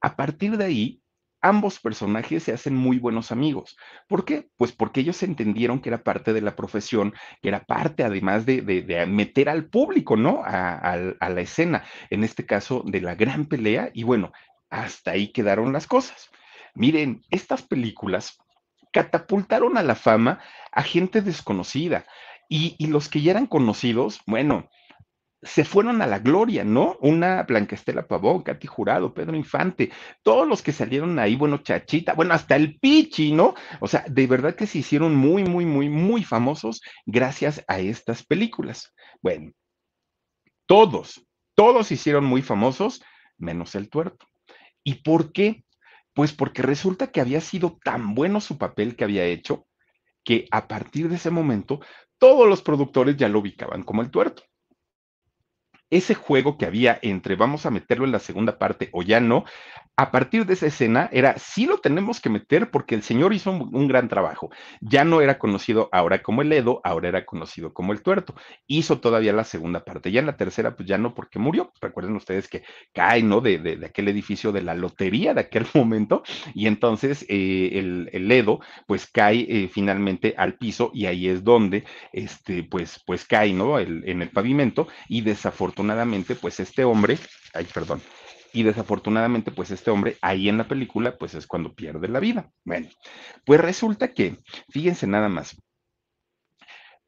[0.00, 1.02] A partir de ahí,
[1.40, 3.76] ambos personajes se hacen muy buenos amigos.
[4.08, 4.48] ¿Por qué?
[4.56, 8.62] Pues porque ellos entendieron que era parte de la profesión, que era parte además de,
[8.62, 10.42] de, de meter al público, ¿no?
[10.44, 14.32] A, a, a, la escena, en este caso de la gran pelea, y bueno,
[14.70, 16.28] hasta ahí quedaron las cosas.
[16.74, 18.38] Miren, estas películas
[18.92, 20.40] catapultaron a la fama
[20.72, 22.04] a gente desconocida.
[22.48, 24.70] Y, y los que ya eran conocidos, bueno,
[25.42, 26.96] se fueron a la gloria, ¿no?
[27.00, 29.90] Una Blanquestela Pavón, Katy Jurado, Pedro Infante,
[30.22, 33.54] todos los que salieron ahí, bueno, Chachita, bueno, hasta el Pichi, ¿no?
[33.80, 38.24] O sea, de verdad que se hicieron muy, muy, muy, muy famosos gracias a estas
[38.24, 38.92] películas.
[39.22, 39.52] Bueno,
[40.66, 41.24] todos,
[41.54, 43.02] todos se hicieron muy famosos,
[43.36, 44.26] menos el tuerto.
[44.82, 45.64] ¿Y por qué?
[46.14, 49.66] Pues porque resulta que había sido tan bueno su papel que había hecho
[50.24, 51.80] que a partir de ese momento
[52.18, 54.42] todos los productores ya lo ubicaban como el tuerto
[55.90, 59.44] ese juego que había entre vamos a meterlo en la segunda parte o ya no,
[59.98, 63.50] a partir de esa escena era sí lo tenemos que meter porque el señor hizo
[63.50, 64.48] un, gran trabajo.
[64.80, 68.36] Ya no era conocido ahora como el Edo, ahora era conocido como el Tuerto.
[68.68, 70.12] Hizo todavía la segunda parte.
[70.12, 71.72] Ya en la tercera, pues ya no porque murió.
[71.80, 72.62] Recuerden ustedes que
[72.94, 73.40] cae, ¿no?
[73.40, 76.22] De, de, de aquel edificio de la lotería de aquel momento.
[76.54, 81.42] Y entonces eh, el, el, Edo, pues cae eh, finalmente al piso y ahí es
[81.42, 81.82] donde,
[82.12, 83.80] este, pues, pues cae, ¿no?
[83.80, 87.18] El, en el pavimento y desafortunadamente, pues este hombre,
[87.52, 88.00] ay, perdón,
[88.58, 92.50] y desafortunadamente pues este hombre ahí en la película pues es cuando pierde la vida.
[92.64, 92.88] Bueno,
[93.44, 95.56] pues resulta que, fíjense nada más,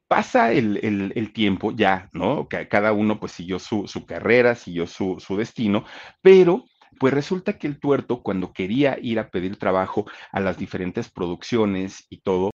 [0.07, 0.81] Pasa el,
[1.15, 2.49] el, tiempo ya, ¿no?
[2.49, 5.85] Cada uno pues siguió su, su carrera, siguió su, su destino,
[6.21, 6.65] pero
[6.99, 12.07] pues resulta que el tuerto, cuando quería ir a pedir trabajo a las diferentes producciones
[12.11, 12.51] y todo,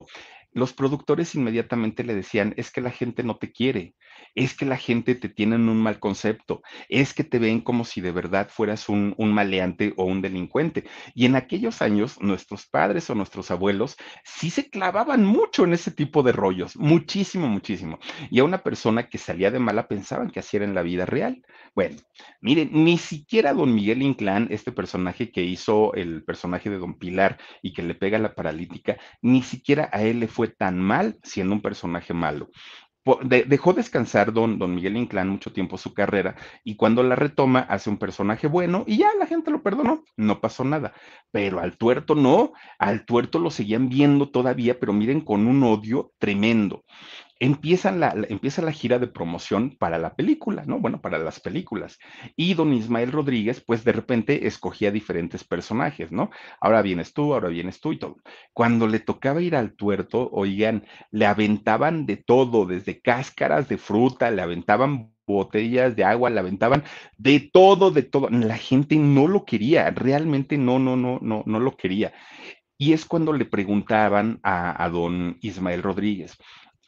[0.55, 3.95] los productores inmediatamente le decían, es que la gente no te quiere,
[4.35, 7.85] es que la gente te tiene en un mal concepto, es que te ven como
[7.85, 10.85] si de verdad fueras un, un, maleante o un delincuente.
[11.15, 15.91] Y en aquellos años, nuestros padres o nuestros abuelos sí se clavaban mucho en ese
[15.91, 17.99] tipo de rollos, muchísimo, muchísimo.
[18.31, 21.05] Y a una persona que salía de mala pensaban que así era en la vida
[21.05, 21.43] real.
[21.75, 21.97] Bueno,
[22.41, 27.39] miren, ni siquiera don Miguel Inclán, este personaje que hizo el personaje de don Pilar
[27.63, 31.55] y que le pega la paralítica, ni siquiera a él le fue tan mal siendo
[31.55, 32.49] un personaje malo.
[33.23, 37.61] De, dejó descansar don, don Miguel Inclán mucho tiempo su carrera y cuando la retoma
[37.61, 40.95] hace un personaje bueno y ya la gente lo perdonó, no pasó nada.
[41.31, 46.13] Pero al tuerto no, al tuerto lo seguían viendo todavía, pero miren con un odio
[46.19, 46.83] tremendo
[47.41, 50.79] empiezan la, empieza la gira de promoción para la película, ¿no?
[50.79, 51.99] Bueno, para las películas.
[52.37, 56.31] Y don Ismael Rodríguez, pues de repente escogía diferentes personajes, ¿no?
[56.61, 58.17] Ahora vienes tú, ahora vienes tú y todo.
[58.53, 64.31] Cuando le tocaba ir al tuerto, oigan, le aventaban de todo, desde cáscaras de fruta,
[64.31, 66.85] le aventaban botellas de agua, le aventaban
[67.17, 68.29] de todo, de todo.
[68.31, 72.13] La gente no lo quería, realmente no, no, no, no, no lo quería.
[72.77, 76.37] Y es cuando le preguntaban a don Ismael Rodríguez,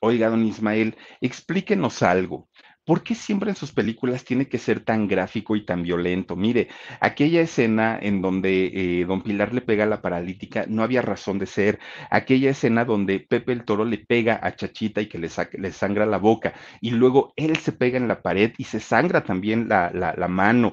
[0.00, 2.48] Oiga, don Ismael, explíquenos algo.
[2.84, 6.36] ¿Por qué siempre en sus películas tiene que ser tan gráfico y tan violento?
[6.36, 6.68] Mire,
[7.00, 11.40] aquella escena en donde eh, don Pilar le pega a la paralítica, no había razón
[11.40, 11.80] de ser.
[12.10, 15.28] Aquella escena donde Pepe el Toro le pega a Chachita y que le,
[15.72, 19.68] sangra la boca, y luego él se pega en la pared y se sangra también
[19.68, 20.72] la, la mano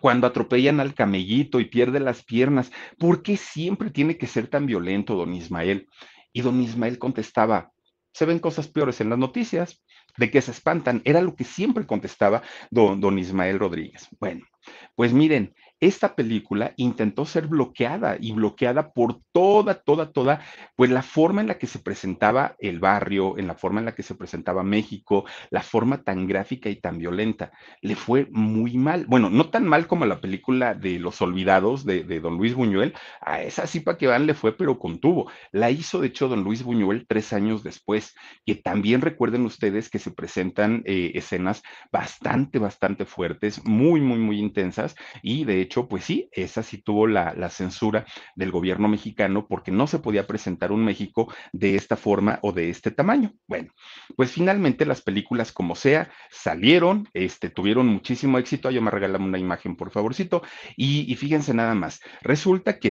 [0.00, 2.72] cuando atropellan al camellito y pierde las piernas.
[2.98, 5.88] ¿Por qué siempre tiene que ser tan violento, don Ismael?
[6.32, 7.72] Y don Ismael contestaba,
[8.16, 9.84] se ven cosas peores en las noticias,
[10.16, 11.02] de que se espantan.
[11.04, 14.08] Era lo que siempre contestaba don, don Ismael Rodríguez.
[14.18, 14.46] Bueno,
[14.94, 20.40] pues miren, esta película intentó ser bloqueada y bloqueada por toda, toda, toda,
[20.74, 23.94] pues la forma en la que se presentaba el barrio, en la forma en la
[23.94, 27.52] que se presentaba México, la forma tan gráfica y tan violenta.
[27.82, 29.06] Le fue muy mal.
[29.06, 32.94] Bueno, no tan mal como la película de Los Olvidados de, don Luis Buñuel.
[33.20, 35.30] A esa sí que van le fue, pero contuvo.
[35.52, 39.98] La hizo, de hecho, don Luis Buñuel tres años después, que también recuerden ustedes que
[39.98, 41.62] se presentan eh, escenas
[41.92, 47.06] bastante, bastante fuertes, muy, muy, muy intensas y de hecho, pues sí, esa sí tuvo
[47.06, 51.96] la, la, censura del gobierno mexicano porque no se podía presentar un México de esta
[51.96, 53.34] forma o de este tamaño.
[53.46, 53.72] Bueno,
[54.16, 58.70] pues finalmente las películas como sea salieron, este, tuvieron muchísimo éxito.
[58.70, 60.42] Yo me regalan una imagen, por favorcito.
[60.76, 62.95] Y, y fíjense nada más, resulta que...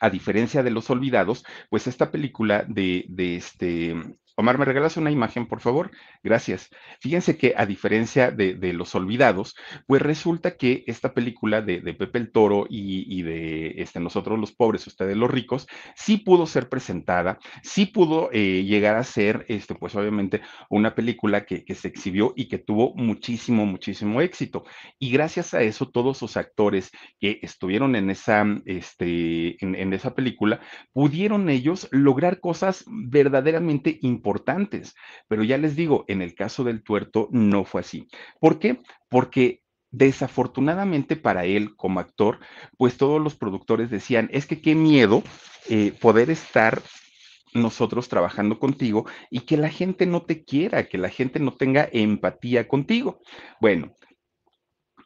[0.00, 3.94] a diferencia de Los Olvidados, pues esta película de, de este
[4.38, 5.90] Omar, ¿me regalas una imagen, por favor?
[6.22, 6.68] Gracias.
[7.00, 12.30] Fíjense que a diferencia de, Los Olvidados, pues resulta que esta película de, Pepe el
[12.30, 17.86] Toro y, de este, Nosotros los Pobres, Ustedes los Ricos, sí pudo ser presentada, sí
[17.86, 22.58] pudo eh, llegar a ser, este, pues obviamente, una película que, se exhibió y que
[22.58, 24.64] tuvo muchísimo, muchísimo éxito.
[24.98, 30.60] Y gracias a eso, todos los actores que estuvieron en esa, este, en esa película,
[30.92, 34.96] pudieron ellos lograr cosas verdaderamente importantes importantes.
[35.28, 38.08] Pero ya les digo, en el caso del tuerto no fue así.
[38.40, 38.80] ¿Por qué?
[39.08, 39.62] Porque
[39.92, 42.40] desafortunadamente para él como actor,
[42.76, 45.22] pues todos los productores decían, es que qué miedo
[45.68, 46.82] eh, poder estar
[47.54, 51.88] nosotros trabajando contigo y que la gente no te quiera, que la gente no tenga
[51.92, 53.20] empatía contigo.
[53.60, 53.94] Bueno,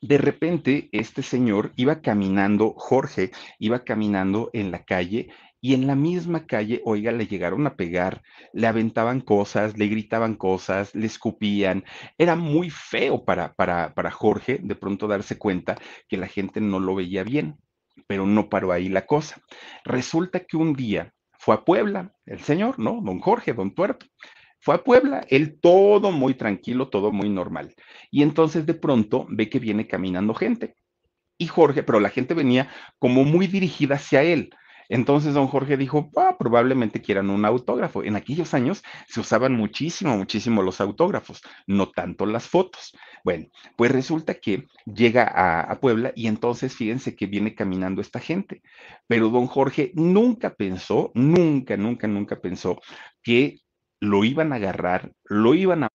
[0.01, 5.29] de repente este señor iba caminando, Jorge iba caminando en la calle
[5.61, 10.35] y en la misma calle, oiga, le llegaron a pegar, le aventaban cosas, le gritaban
[10.37, 11.85] cosas, le escupían.
[12.17, 15.77] Era muy feo para, para, para Jorge de pronto darse cuenta
[16.09, 17.59] que la gente no lo veía bien,
[18.07, 19.43] pero no paró ahí la cosa.
[19.85, 23.01] Resulta que un día fue a Puebla, el señor, ¿no?
[23.03, 24.07] Don Jorge, don Tuerto.
[24.61, 27.75] Fue a Puebla, él todo muy tranquilo, todo muy normal.
[28.11, 30.75] Y entonces de pronto ve que viene caminando gente.
[31.39, 34.51] Y Jorge, pero la gente venía como muy dirigida hacia él
[34.91, 38.03] Entonces don Jorge dijo, ah, probablemente quieran un autógrafo.
[38.03, 42.93] En aquellos años se usaban muchísimo, muchísimo los autógrafos, no tanto las fotos.
[43.25, 48.19] Bueno, pues resulta que llega a, a Puebla y entonces fíjense que viene caminando esta
[48.19, 48.63] gente.
[49.07, 52.81] Pero don Jorge nunca pensó, nunca, nunca, nunca pensó
[53.23, 53.61] que
[54.01, 55.89] lo iban a agarrar, lo iban a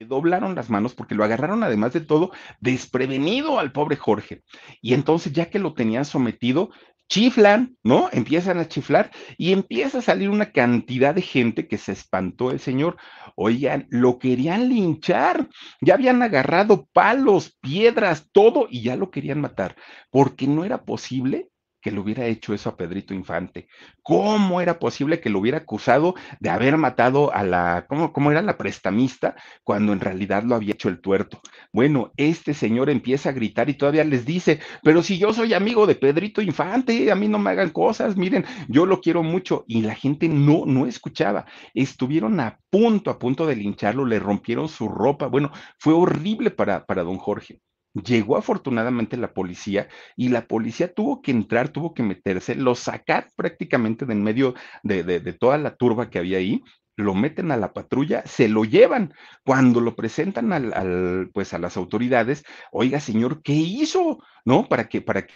[0.00, 4.42] doblaron las manos porque lo agarraron además de todo desprevenido al pobre Jorge.
[4.82, 6.70] Y entonces ya que lo tenían sometido,
[7.08, 8.08] chiflan, ¿no?
[8.12, 12.60] Empiezan a chiflar y empieza a salir una cantidad de gente que se espantó el
[12.60, 12.96] señor.
[13.36, 15.48] Oigan, lo querían linchar,
[15.80, 19.76] ya habían agarrado palos, piedras, todo y ya lo querían matar,
[20.10, 21.50] porque no era posible
[21.86, 23.68] que le hubiera hecho eso a Pedrito Infante?
[24.02, 28.42] ¿Cómo era posible que lo hubiera acusado de haber matado a la, ¿cómo, cómo era
[28.42, 31.40] la prestamista cuando en realidad lo había hecho el tuerto?
[31.72, 35.86] Bueno, este señor empieza a gritar y todavía les dice, pero si yo soy amigo
[35.86, 39.64] de Pedrito Infante, a mí no me hagan cosas, miren, yo lo quiero mucho.
[39.68, 41.46] Y la gente no, no escuchaba.
[41.72, 45.28] Estuvieron a punto, a punto de lincharlo, le rompieron su ropa.
[45.28, 47.60] Bueno, fue horrible para, para don Jorge.
[48.04, 53.30] Llegó afortunadamente la policía y la policía tuvo que entrar, tuvo que meterse, lo sacar
[53.36, 56.62] prácticamente de en medio de, de, toda la turba que había ahí,
[56.96, 59.14] lo meten a la patrulla, se lo llevan.
[59.44, 64.18] Cuando lo presentan al, pues a las autoridades, oiga, señor, ¿qué hizo?
[64.44, 64.68] ¿No?
[64.68, 65.32] Para que, para que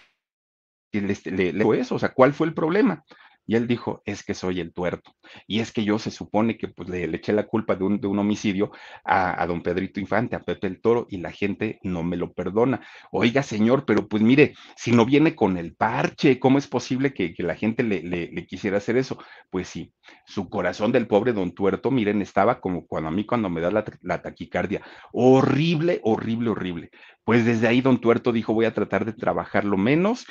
[0.92, 3.04] le, le, le eso, o sea, ¿cuál fue el problema?
[3.47, 5.12] Y él dijo, es que soy el tuerto.
[5.47, 8.07] Y es que yo se supone que pues, le, eché la culpa de un, de
[8.07, 8.70] un homicidio
[9.05, 12.32] a, a, don Pedrito Infante, a Pepe el Toro, y la gente no me lo
[12.32, 12.80] perdona.
[13.11, 17.34] Oiga, señor, pero pues mire, si no viene con el parche, ¿cómo es posible que,
[17.34, 19.18] que la gente le, le, quisiera hacer eso?
[19.51, 19.93] Pues sí,
[20.26, 23.70] su corazón del pobre don Tuerto, miren, estaba como cuando a mí cuando me da
[24.03, 24.82] la taquicardia.
[25.12, 26.91] Horrible, horrible, horrible.
[27.31, 30.26] Pues desde ahí don Tuerto dijo, voy a tratar de trabajar lo menos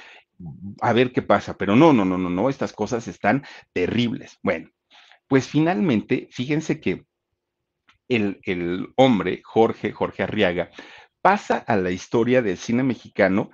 [0.82, 4.38] a ver qué pasa, pero no, no, no, no, no, estas cosas están terribles.
[4.44, 4.70] Bueno,
[5.30, 7.06] pues finalmente, fíjense que
[8.10, 10.72] el, el hombre, Jorge, Jorge Arriaga,
[11.22, 13.50] pasa a la historia del cine mexicano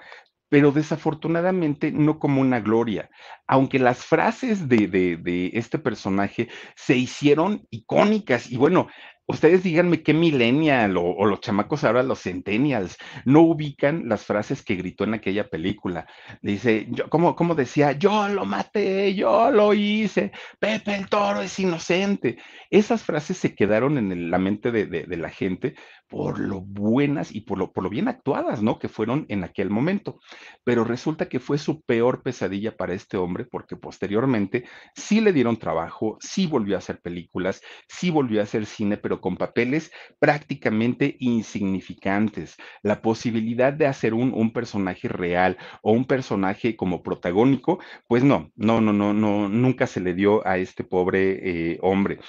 [0.49, 3.09] pero desafortunadamente no como una gloria,
[3.45, 8.87] aunque las frases de, de, de, este personaje se hicieron icónicas y bueno,
[9.27, 12.95] Ustedes díganme qué millennial o, los chamacos ahora, los centennials,
[13.25, 16.05] no ubican las frases que gritó en aquella película.
[16.43, 22.37] Dice, yo, como, decía, yo lo maté, yo lo hice, Pepe el toro es inocente.
[22.69, 25.75] Esas frases se quedaron en el, la mente de, de, la gente
[26.07, 28.79] por lo buenas y por lo, por lo bien actuadas, ¿no?
[28.79, 30.19] Que fueron en aquel momento.
[30.63, 35.57] Pero resulta que fue su peor pesadilla para este hombre porque posteriormente sí le dieron
[35.57, 41.17] trabajo, sí volvió a hacer películas, sí volvió a hacer cine, pero con papeles prácticamente
[41.19, 42.55] insignificantes.
[42.83, 48.51] La posibilidad de hacer un, un personaje real o un personaje como protagónico, pues no,
[48.55, 52.19] no, no, no, no, nunca se le dio a este pobre eh, hombre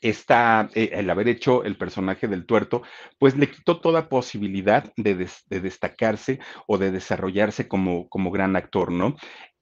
[0.00, 2.82] está eh, el haber hecho el personaje del tuerto,
[3.18, 8.92] pues le quitó toda posibilidad de, de destacarse o de desarrollarse como, como gran actor,
[8.92, 9.16] ¿no?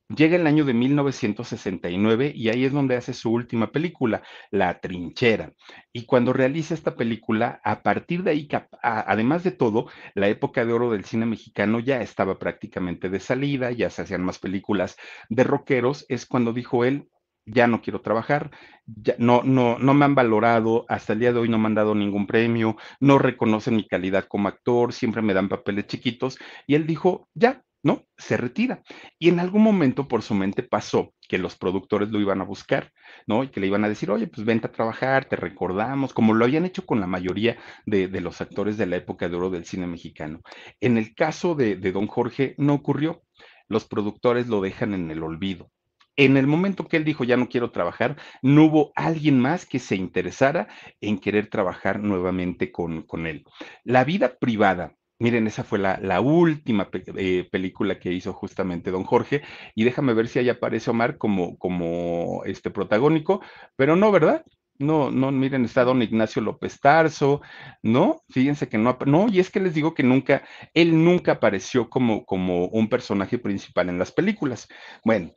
[0.09, 4.22] Llega el año de 1969 y ahí es donde hace su última película,
[4.53, 5.53] La Trinchera.
[5.93, 8.49] Y cuando realiza esta película, a partir de ahí,
[8.82, 13.72] además de todo, la época de oro del cine mexicano ya estaba prácticamente de salida,
[13.72, 14.97] ya se hacían más películas
[15.28, 17.09] de rockeros, es cuando dijo él,
[17.47, 18.51] ya no quiero trabajar,
[18.86, 21.74] ya no, no, no me han valorado, hasta el día de hoy no me han
[21.74, 26.74] dado ningún premio, no reconocen mi calidad como actor, siempre me dan papeles chiquitos, y
[26.74, 28.05] él dijo, ya, ¿no?
[28.16, 28.82] Se retira.
[29.18, 32.92] Y en algún momento por su mente pasó que los productores lo iban a buscar,
[33.28, 33.44] ¿no?
[33.44, 36.44] Y que le iban a decir, oye, pues vente a trabajar, te recordamos, como lo
[36.44, 39.64] habían hecho con la mayoría de, de los actores de la época de oro del
[39.64, 40.40] cine mexicano.
[40.80, 43.22] En el caso de, de don Jorge no ocurrió.
[43.68, 45.70] Los productores lo dejan en el olvido
[46.17, 49.79] en el momento que él dijo ya no quiero trabajar, no hubo alguien más que
[49.79, 50.69] se interesara
[51.01, 53.45] en querer trabajar nuevamente con, con él.
[53.85, 54.95] La vida privada.
[55.19, 59.43] Miren, esa fue la, la última eh, película que hizo justamente don Jorge.
[59.75, 63.41] Y déjame ver si ahí aparece Omar como, como este protagónico,
[63.77, 64.45] pero no, ¿verdad?
[64.79, 67.41] No, no, miren, está don Ignacio López Tarso,
[67.83, 68.23] ¿no?
[68.29, 70.43] Fíjense que no, no, y es que les digo que nunca,
[70.75, 74.69] él nunca apareció como, como un personaje principal en las películas.
[75.03, 75.33] Bueno,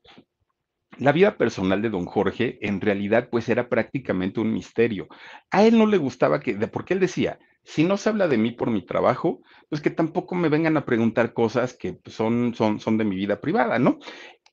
[0.99, 5.07] la vida personal de don Jorge en realidad pues era prácticamente un misterio.
[5.49, 8.51] A él no le gustaba que, porque él decía, si no se habla de mí
[8.51, 12.79] por mi trabajo, pues que tampoco me vengan a preguntar cosas que pues, son, son,
[12.79, 13.99] son de mi vida privada, ¿no?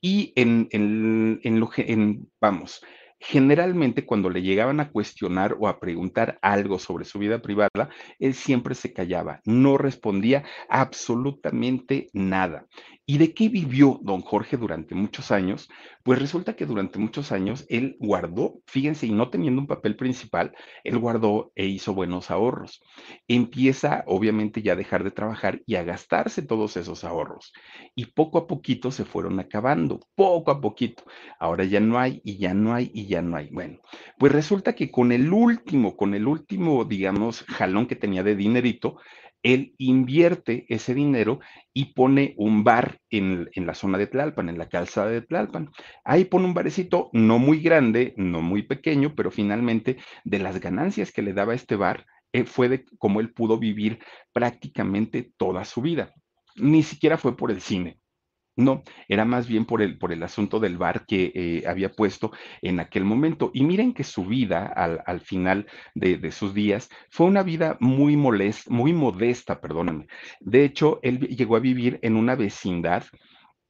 [0.01, 2.83] Y en, en, en lo que, en, vamos,
[3.19, 7.89] generalmente cuando le llegaban a cuestionar o a preguntar algo sobre su vida privada,
[8.19, 12.67] él siempre se callaba, no respondía absolutamente nada.
[13.09, 15.69] ¿Y de qué vivió don Jorge durante muchos años?
[16.03, 20.53] Pues resulta que durante muchos años él guardó, fíjense, y no teniendo un papel principal,
[20.83, 22.83] él guardó e hizo buenos ahorros.
[23.29, 27.53] Empieza, obviamente, ya a dejar de trabajar y a gastarse todos esos ahorros.
[27.95, 31.05] Y poco a poquito se fueron acabando, poco a poquito.
[31.39, 33.51] Ahora ya no hay y ya no hay y ya no hay.
[33.51, 33.79] Bueno,
[34.19, 38.99] pues resulta que con el último, con el último, digamos, jalón que tenía de dinerito,
[39.47, 41.39] él invierte ese dinero
[41.73, 45.71] y pone un bar en, la zona de Tlalpan, en la calzada de Tlalpan.
[46.03, 51.13] Ahí pone un barecito no muy grande, no muy pequeño, pero finalmente de las ganancias
[51.13, 54.01] que le daba este bar, eh, fue de cómo él pudo vivir
[54.33, 56.13] prácticamente toda su vida.
[56.57, 58.01] Ni siquiera fue por el cine.
[58.57, 62.33] No, era más bien por el, por el asunto del bar que eh, había puesto
[62.63, 63.51] en aquel momento.
[63.53, 68.73] Y miren que su vida al, final de, sus días fue una vida muy molesta,
[68.73, 70.07] muy modesta, perdónenme.
[70.41, 73.05] De hecho, él llegó a vivir en una vecindad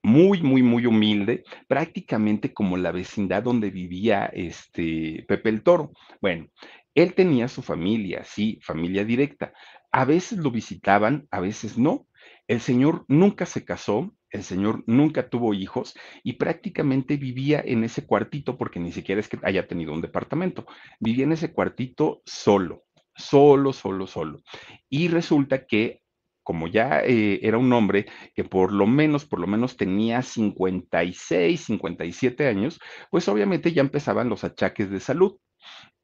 [0.05, 5.91] muy, muy, muy humilde, prácticamente como la vecindad donde vivía este Pepe el Toro.
[6.20, 6.47] Bueno,
[6.95, 9.53] él tenía su familia, sí, familia directa.
[9.91, 12.06] A veces lo visitaban, a veces no.
[12.49, 18.07] El señor nunca se casó, el señor nunca tuvo hijos y prácticamente vivía en ese
[18.07, 20.67] cuartito, porque ni siquiera es que haya tenido un departamento,
[21.01, 22.85] vivía en ese cuartito solo,
[23.15, 24.43] solo, solo, solo.
[24.89, 26.03] Y resulta que
[26.47, 31.61] como ya eh, era un hombre que por lo menos, por lo menos tenía 56,
[31.61, 32.79] 57 años,
[33.11, 35.39] pues obviamente ya empezaban los achaques de salud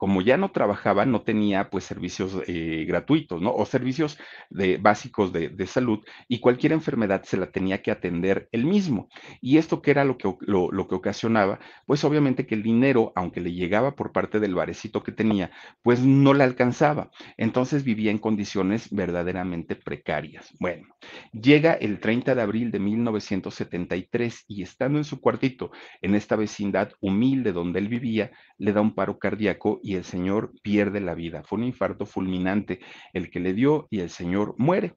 [0.03, 3.55] como ya no trabajaba, no tenía pues servicios eh, gratuitos, ¿no?
[3.55, 4.19] O servicios
[4.51, 9.09] de, básicos de, salud y cualquier enfermedad se la tenía que atender él mismo.
[9.41, 13.41] Y esto que era lo que, lo, que ocasionaba, pues obviamente que el dinero, aunque
[13.41, 15.53] le llegaba por parte del barecito que tenía,
[15.85, 17.13] pues no le alcanzaba.
[17.37, 20.53] Entonces vivía en condiciones verdaderamente precarias.
[20.59, 20.89] Bueno,
[21.33, 26.91] llega el 30 de abril de 1973 y estando en su cuartito, en esta vecindad
[27.01, 29.52] humilde donde él vivía, le da un paro cardíaco
[29.83, 31.43] y el señor pierde la vida.
[31.45, 32.81] Fue un infarto fulminante
[33.13, 34.95] el que le dio y el señor muere.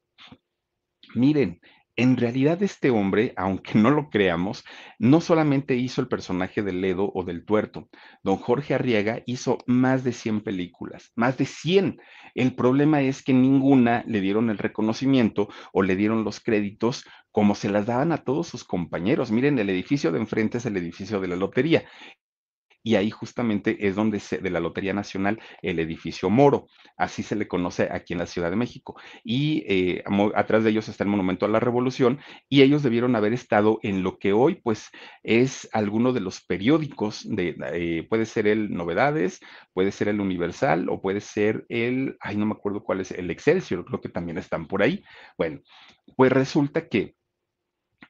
[1.14, 1.60] Miren,
[1.98, 4.64] en realidad este hombre, aunque no lo creamos,
[4.98, 7.88] no solamente hizo el personaje del Ledo o del Tuerto,
[8.22, 11.98] don Jorge Arriaga hizo más de 100 películas, más de 100.
[12.34, 17.54] El problema es que ninguna le dieron el reconocimiento o le dieron los créditos como
[17.54, 19.30] se las daban a todos sus compañeros.
[19.30, 21.84] Miren, el edificio de enfrente es el edificio de la lotería
[22.86, 27.34] y ahí justamente es donde se, de la Lotería Nacional, el edificio Moro, así se
[27.34, 28.94] le conoce aquí en la Ciudad de México.
[29.24, 30.04] Y eh,
[30.36, 34.04] atrás de ellos está el Monumento a la Revolución y ellos debieron haber estado en
[34.04, 34.90] lo que hoy pues
[35.24, 39.40] es alguno de los periódicos de, eh, puede ser el Novedades,
[39.72, 43.32] puede ser el Universal o puede ser el, ay no me acuerdo cuál es, el
[43.32, 45.02] Excelsior, creo que también están por ahí.
[45.36, 45.58] Bueno,
[46.14, 47.16] pues resulta que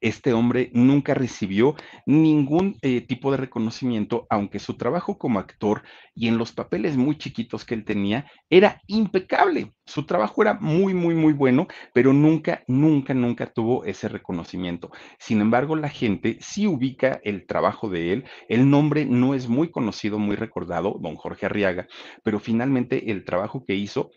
[0.00, 1.74] este hombre nunca recibió
[2.04, 5.82] ningún eh, tipo de reconocimiento, aunque su trabajo como actor
[6.14, 9.72] y en los papeles muy chiquitos que él tenía era impecable.
[9.86, 14.90] Su trabajo era muy, muy, muy bueno, pero nunca, nunca, nunca tuvo ese reconocimiento.
[15.18, 18.24] Sin embargo, la gente sí ubica el trabajo de él.
[18.48, 21.86] El nombre no es muy conocido, muy recordado, don Jorge Arriaga,
[22.22, 24.10] pero finalmente el trabajo que hizo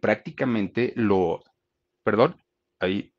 [0.00, 1.42] prácticamente lo,
[2.04, 2.36] perdón,
[2.80, 3.12] ahí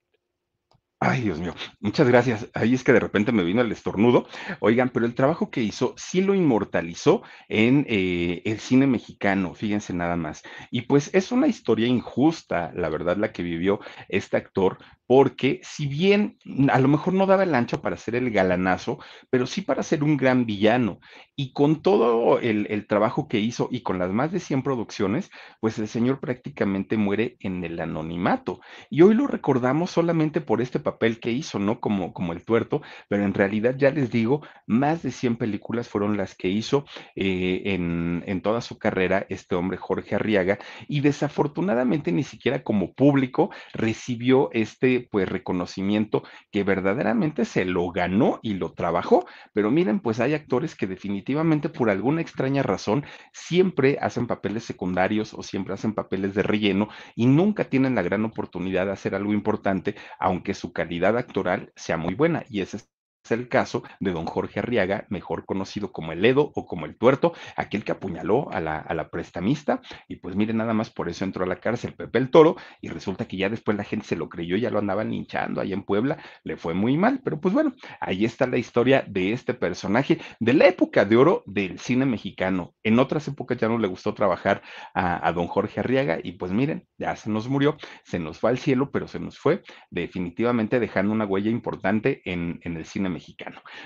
[1.02, 2.50] Ay, Dios mío, muchas gracias.
[2.54, 4.28] Ahí es que de repente me vino el estornudo.
[4.60, 9.94] Oigan, pero el trabajo que hizo sí lo inmortalizó en eh, el cine mexicano, fíjense
[9.94, 10.44] nada más.
[10.72, 13.80] Y pues es una historia injusta, la verdad, la que vivió
[14.10, 14.78] este actor,
[15.10, 16.38] porque si bien
[16.72, 19.00] a lo mejor no daba el ancho para ser el galanazo,
[19.32, 21.00] pero sí para ser un gran villano.
[21.36, 25.32] Y con todo el, trabajo que hizo y con las más de 100 producciones,
[25.62, 28.60] pues el señor prácticamente muere en el anonimato.
[28.92, 31.80] Y hoy lo recordamos solamente por este papel que hizo, ¿no?
[31.80, 36.18] Como, como el tuerto, pero en realidad ya les digo, más de 100 películas fueron
[36.18, 36.86] las que hizo
[37.16, 42.94] eh, en, en toda su carrera este hombre Jorge Arriaga y desafortunadamente ni siquiera como
[42.94, 50.00] público recibió este pues reconocimiento que verdaderamente se lo ganó y lo trabajó, pero miren,
[50.00, 55.74] pues hay actores que definitivamente por alguna extraña razón siempre hacen papeles secundarios o siempre
[55.74, 60.54] hacen papeles de relleno y nunca tienen la gran oportunidad de hacer algo importante, aunque
[60.54, 62.90] su calidad actoral sea muy buena y ese es
[63.32, 67.34] el caso de don Jorge Arriaga, mejor conocido como el Edo o como el Tuerto,
[67.56, 71.24] aquel que apuñaló a la, a la prestamista, y pues miren, nada más por eso
[71.24, 74.16] entró a la cárcel Pepe el Toro, y resulta que ya después la gente se
[74.16, 77.54] lo creyó, ya lo andaban hinchando ahí en Puebla, le fue muy mal, pero pues
[77.54, 82.06] bueno, ahí está la historia de este personaje de la época de oro del cine
[82.06, 82.74] mexicano.
[82.84, 84.62] En otras épocas ya no le gustó trabajar
[84.94, 88.58] a, don Jorge Arriaga, y pues miren, ya se nos murió, se nos fue al
[88.58, 93.10] cielo, pero se nos fue definitivamente dejando una huella importante en, en el cine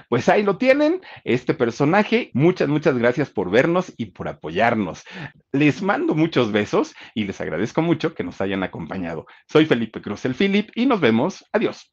[0.10, 2.32] Pues ahí lo tienen, este personaje.
[2.34, 5.04] Muchas, muchas gracias por vernos y por apoyarnos.
[5.52, 9.26] Les mando muchos besos y les agradezco mucho que nos hayan acompañado.
[9.48, 11.46] Soy Felipe Cruz el Philip y nos vemos.
[11.52, 11.92] Adiós.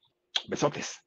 [0.49, 1.01] Besotes.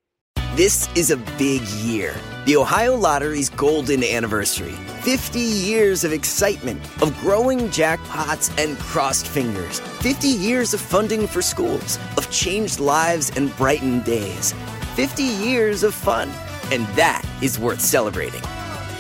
[0.56, 2.14] This is a big year.
[2.46, 4.76] The Ohio Lottery's golden anniversary.
[5.02, 9.80] 50 years of excitement, of growing jackpots and crossed fingers.
[10.02, 14.54] 50 years of funding for schools, of changed lives and brightened days.
[14.96, 16.30] 50 years of fun.
[16.72, 18.42] And that is worth celebrating.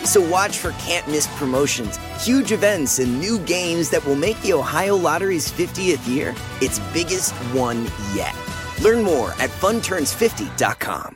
[0.03, 4.53] So watch for can't miss promotions, huge events, and new games that will make the
[4.53, 8.35] Ohio Lottery's 50th year its biggest one yet.
[8.81, 11.15] Learn more at funturns50.com.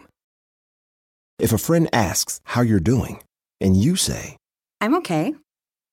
[1.39, 3.21] If a friend asks how you're doing,
[3.61, 4.38] and you say,
[4.82, 5.36] I'm okay.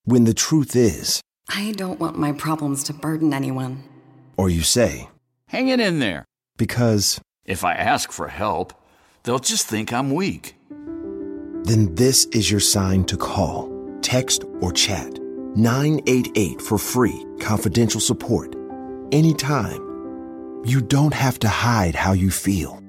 [0.05, 3.83] when the truth is, I don't want my problems to burden anyone.
[4.37, 5.09] or you say,
[5.49, 6.25] Hang it in there.
[6.57, 8.73] because, If I ask for help,
[9.23, 10.55] they'll just think I'm weak.
[11.65, 13.71] then this is your sign to call,
[14.01, 15.19] text, or chat
[15.55, 18.55] 988 for free, confidential support.
[19.11, 19.81] Anytime.
[20.63, 22.81] You don't have to hide how you feel.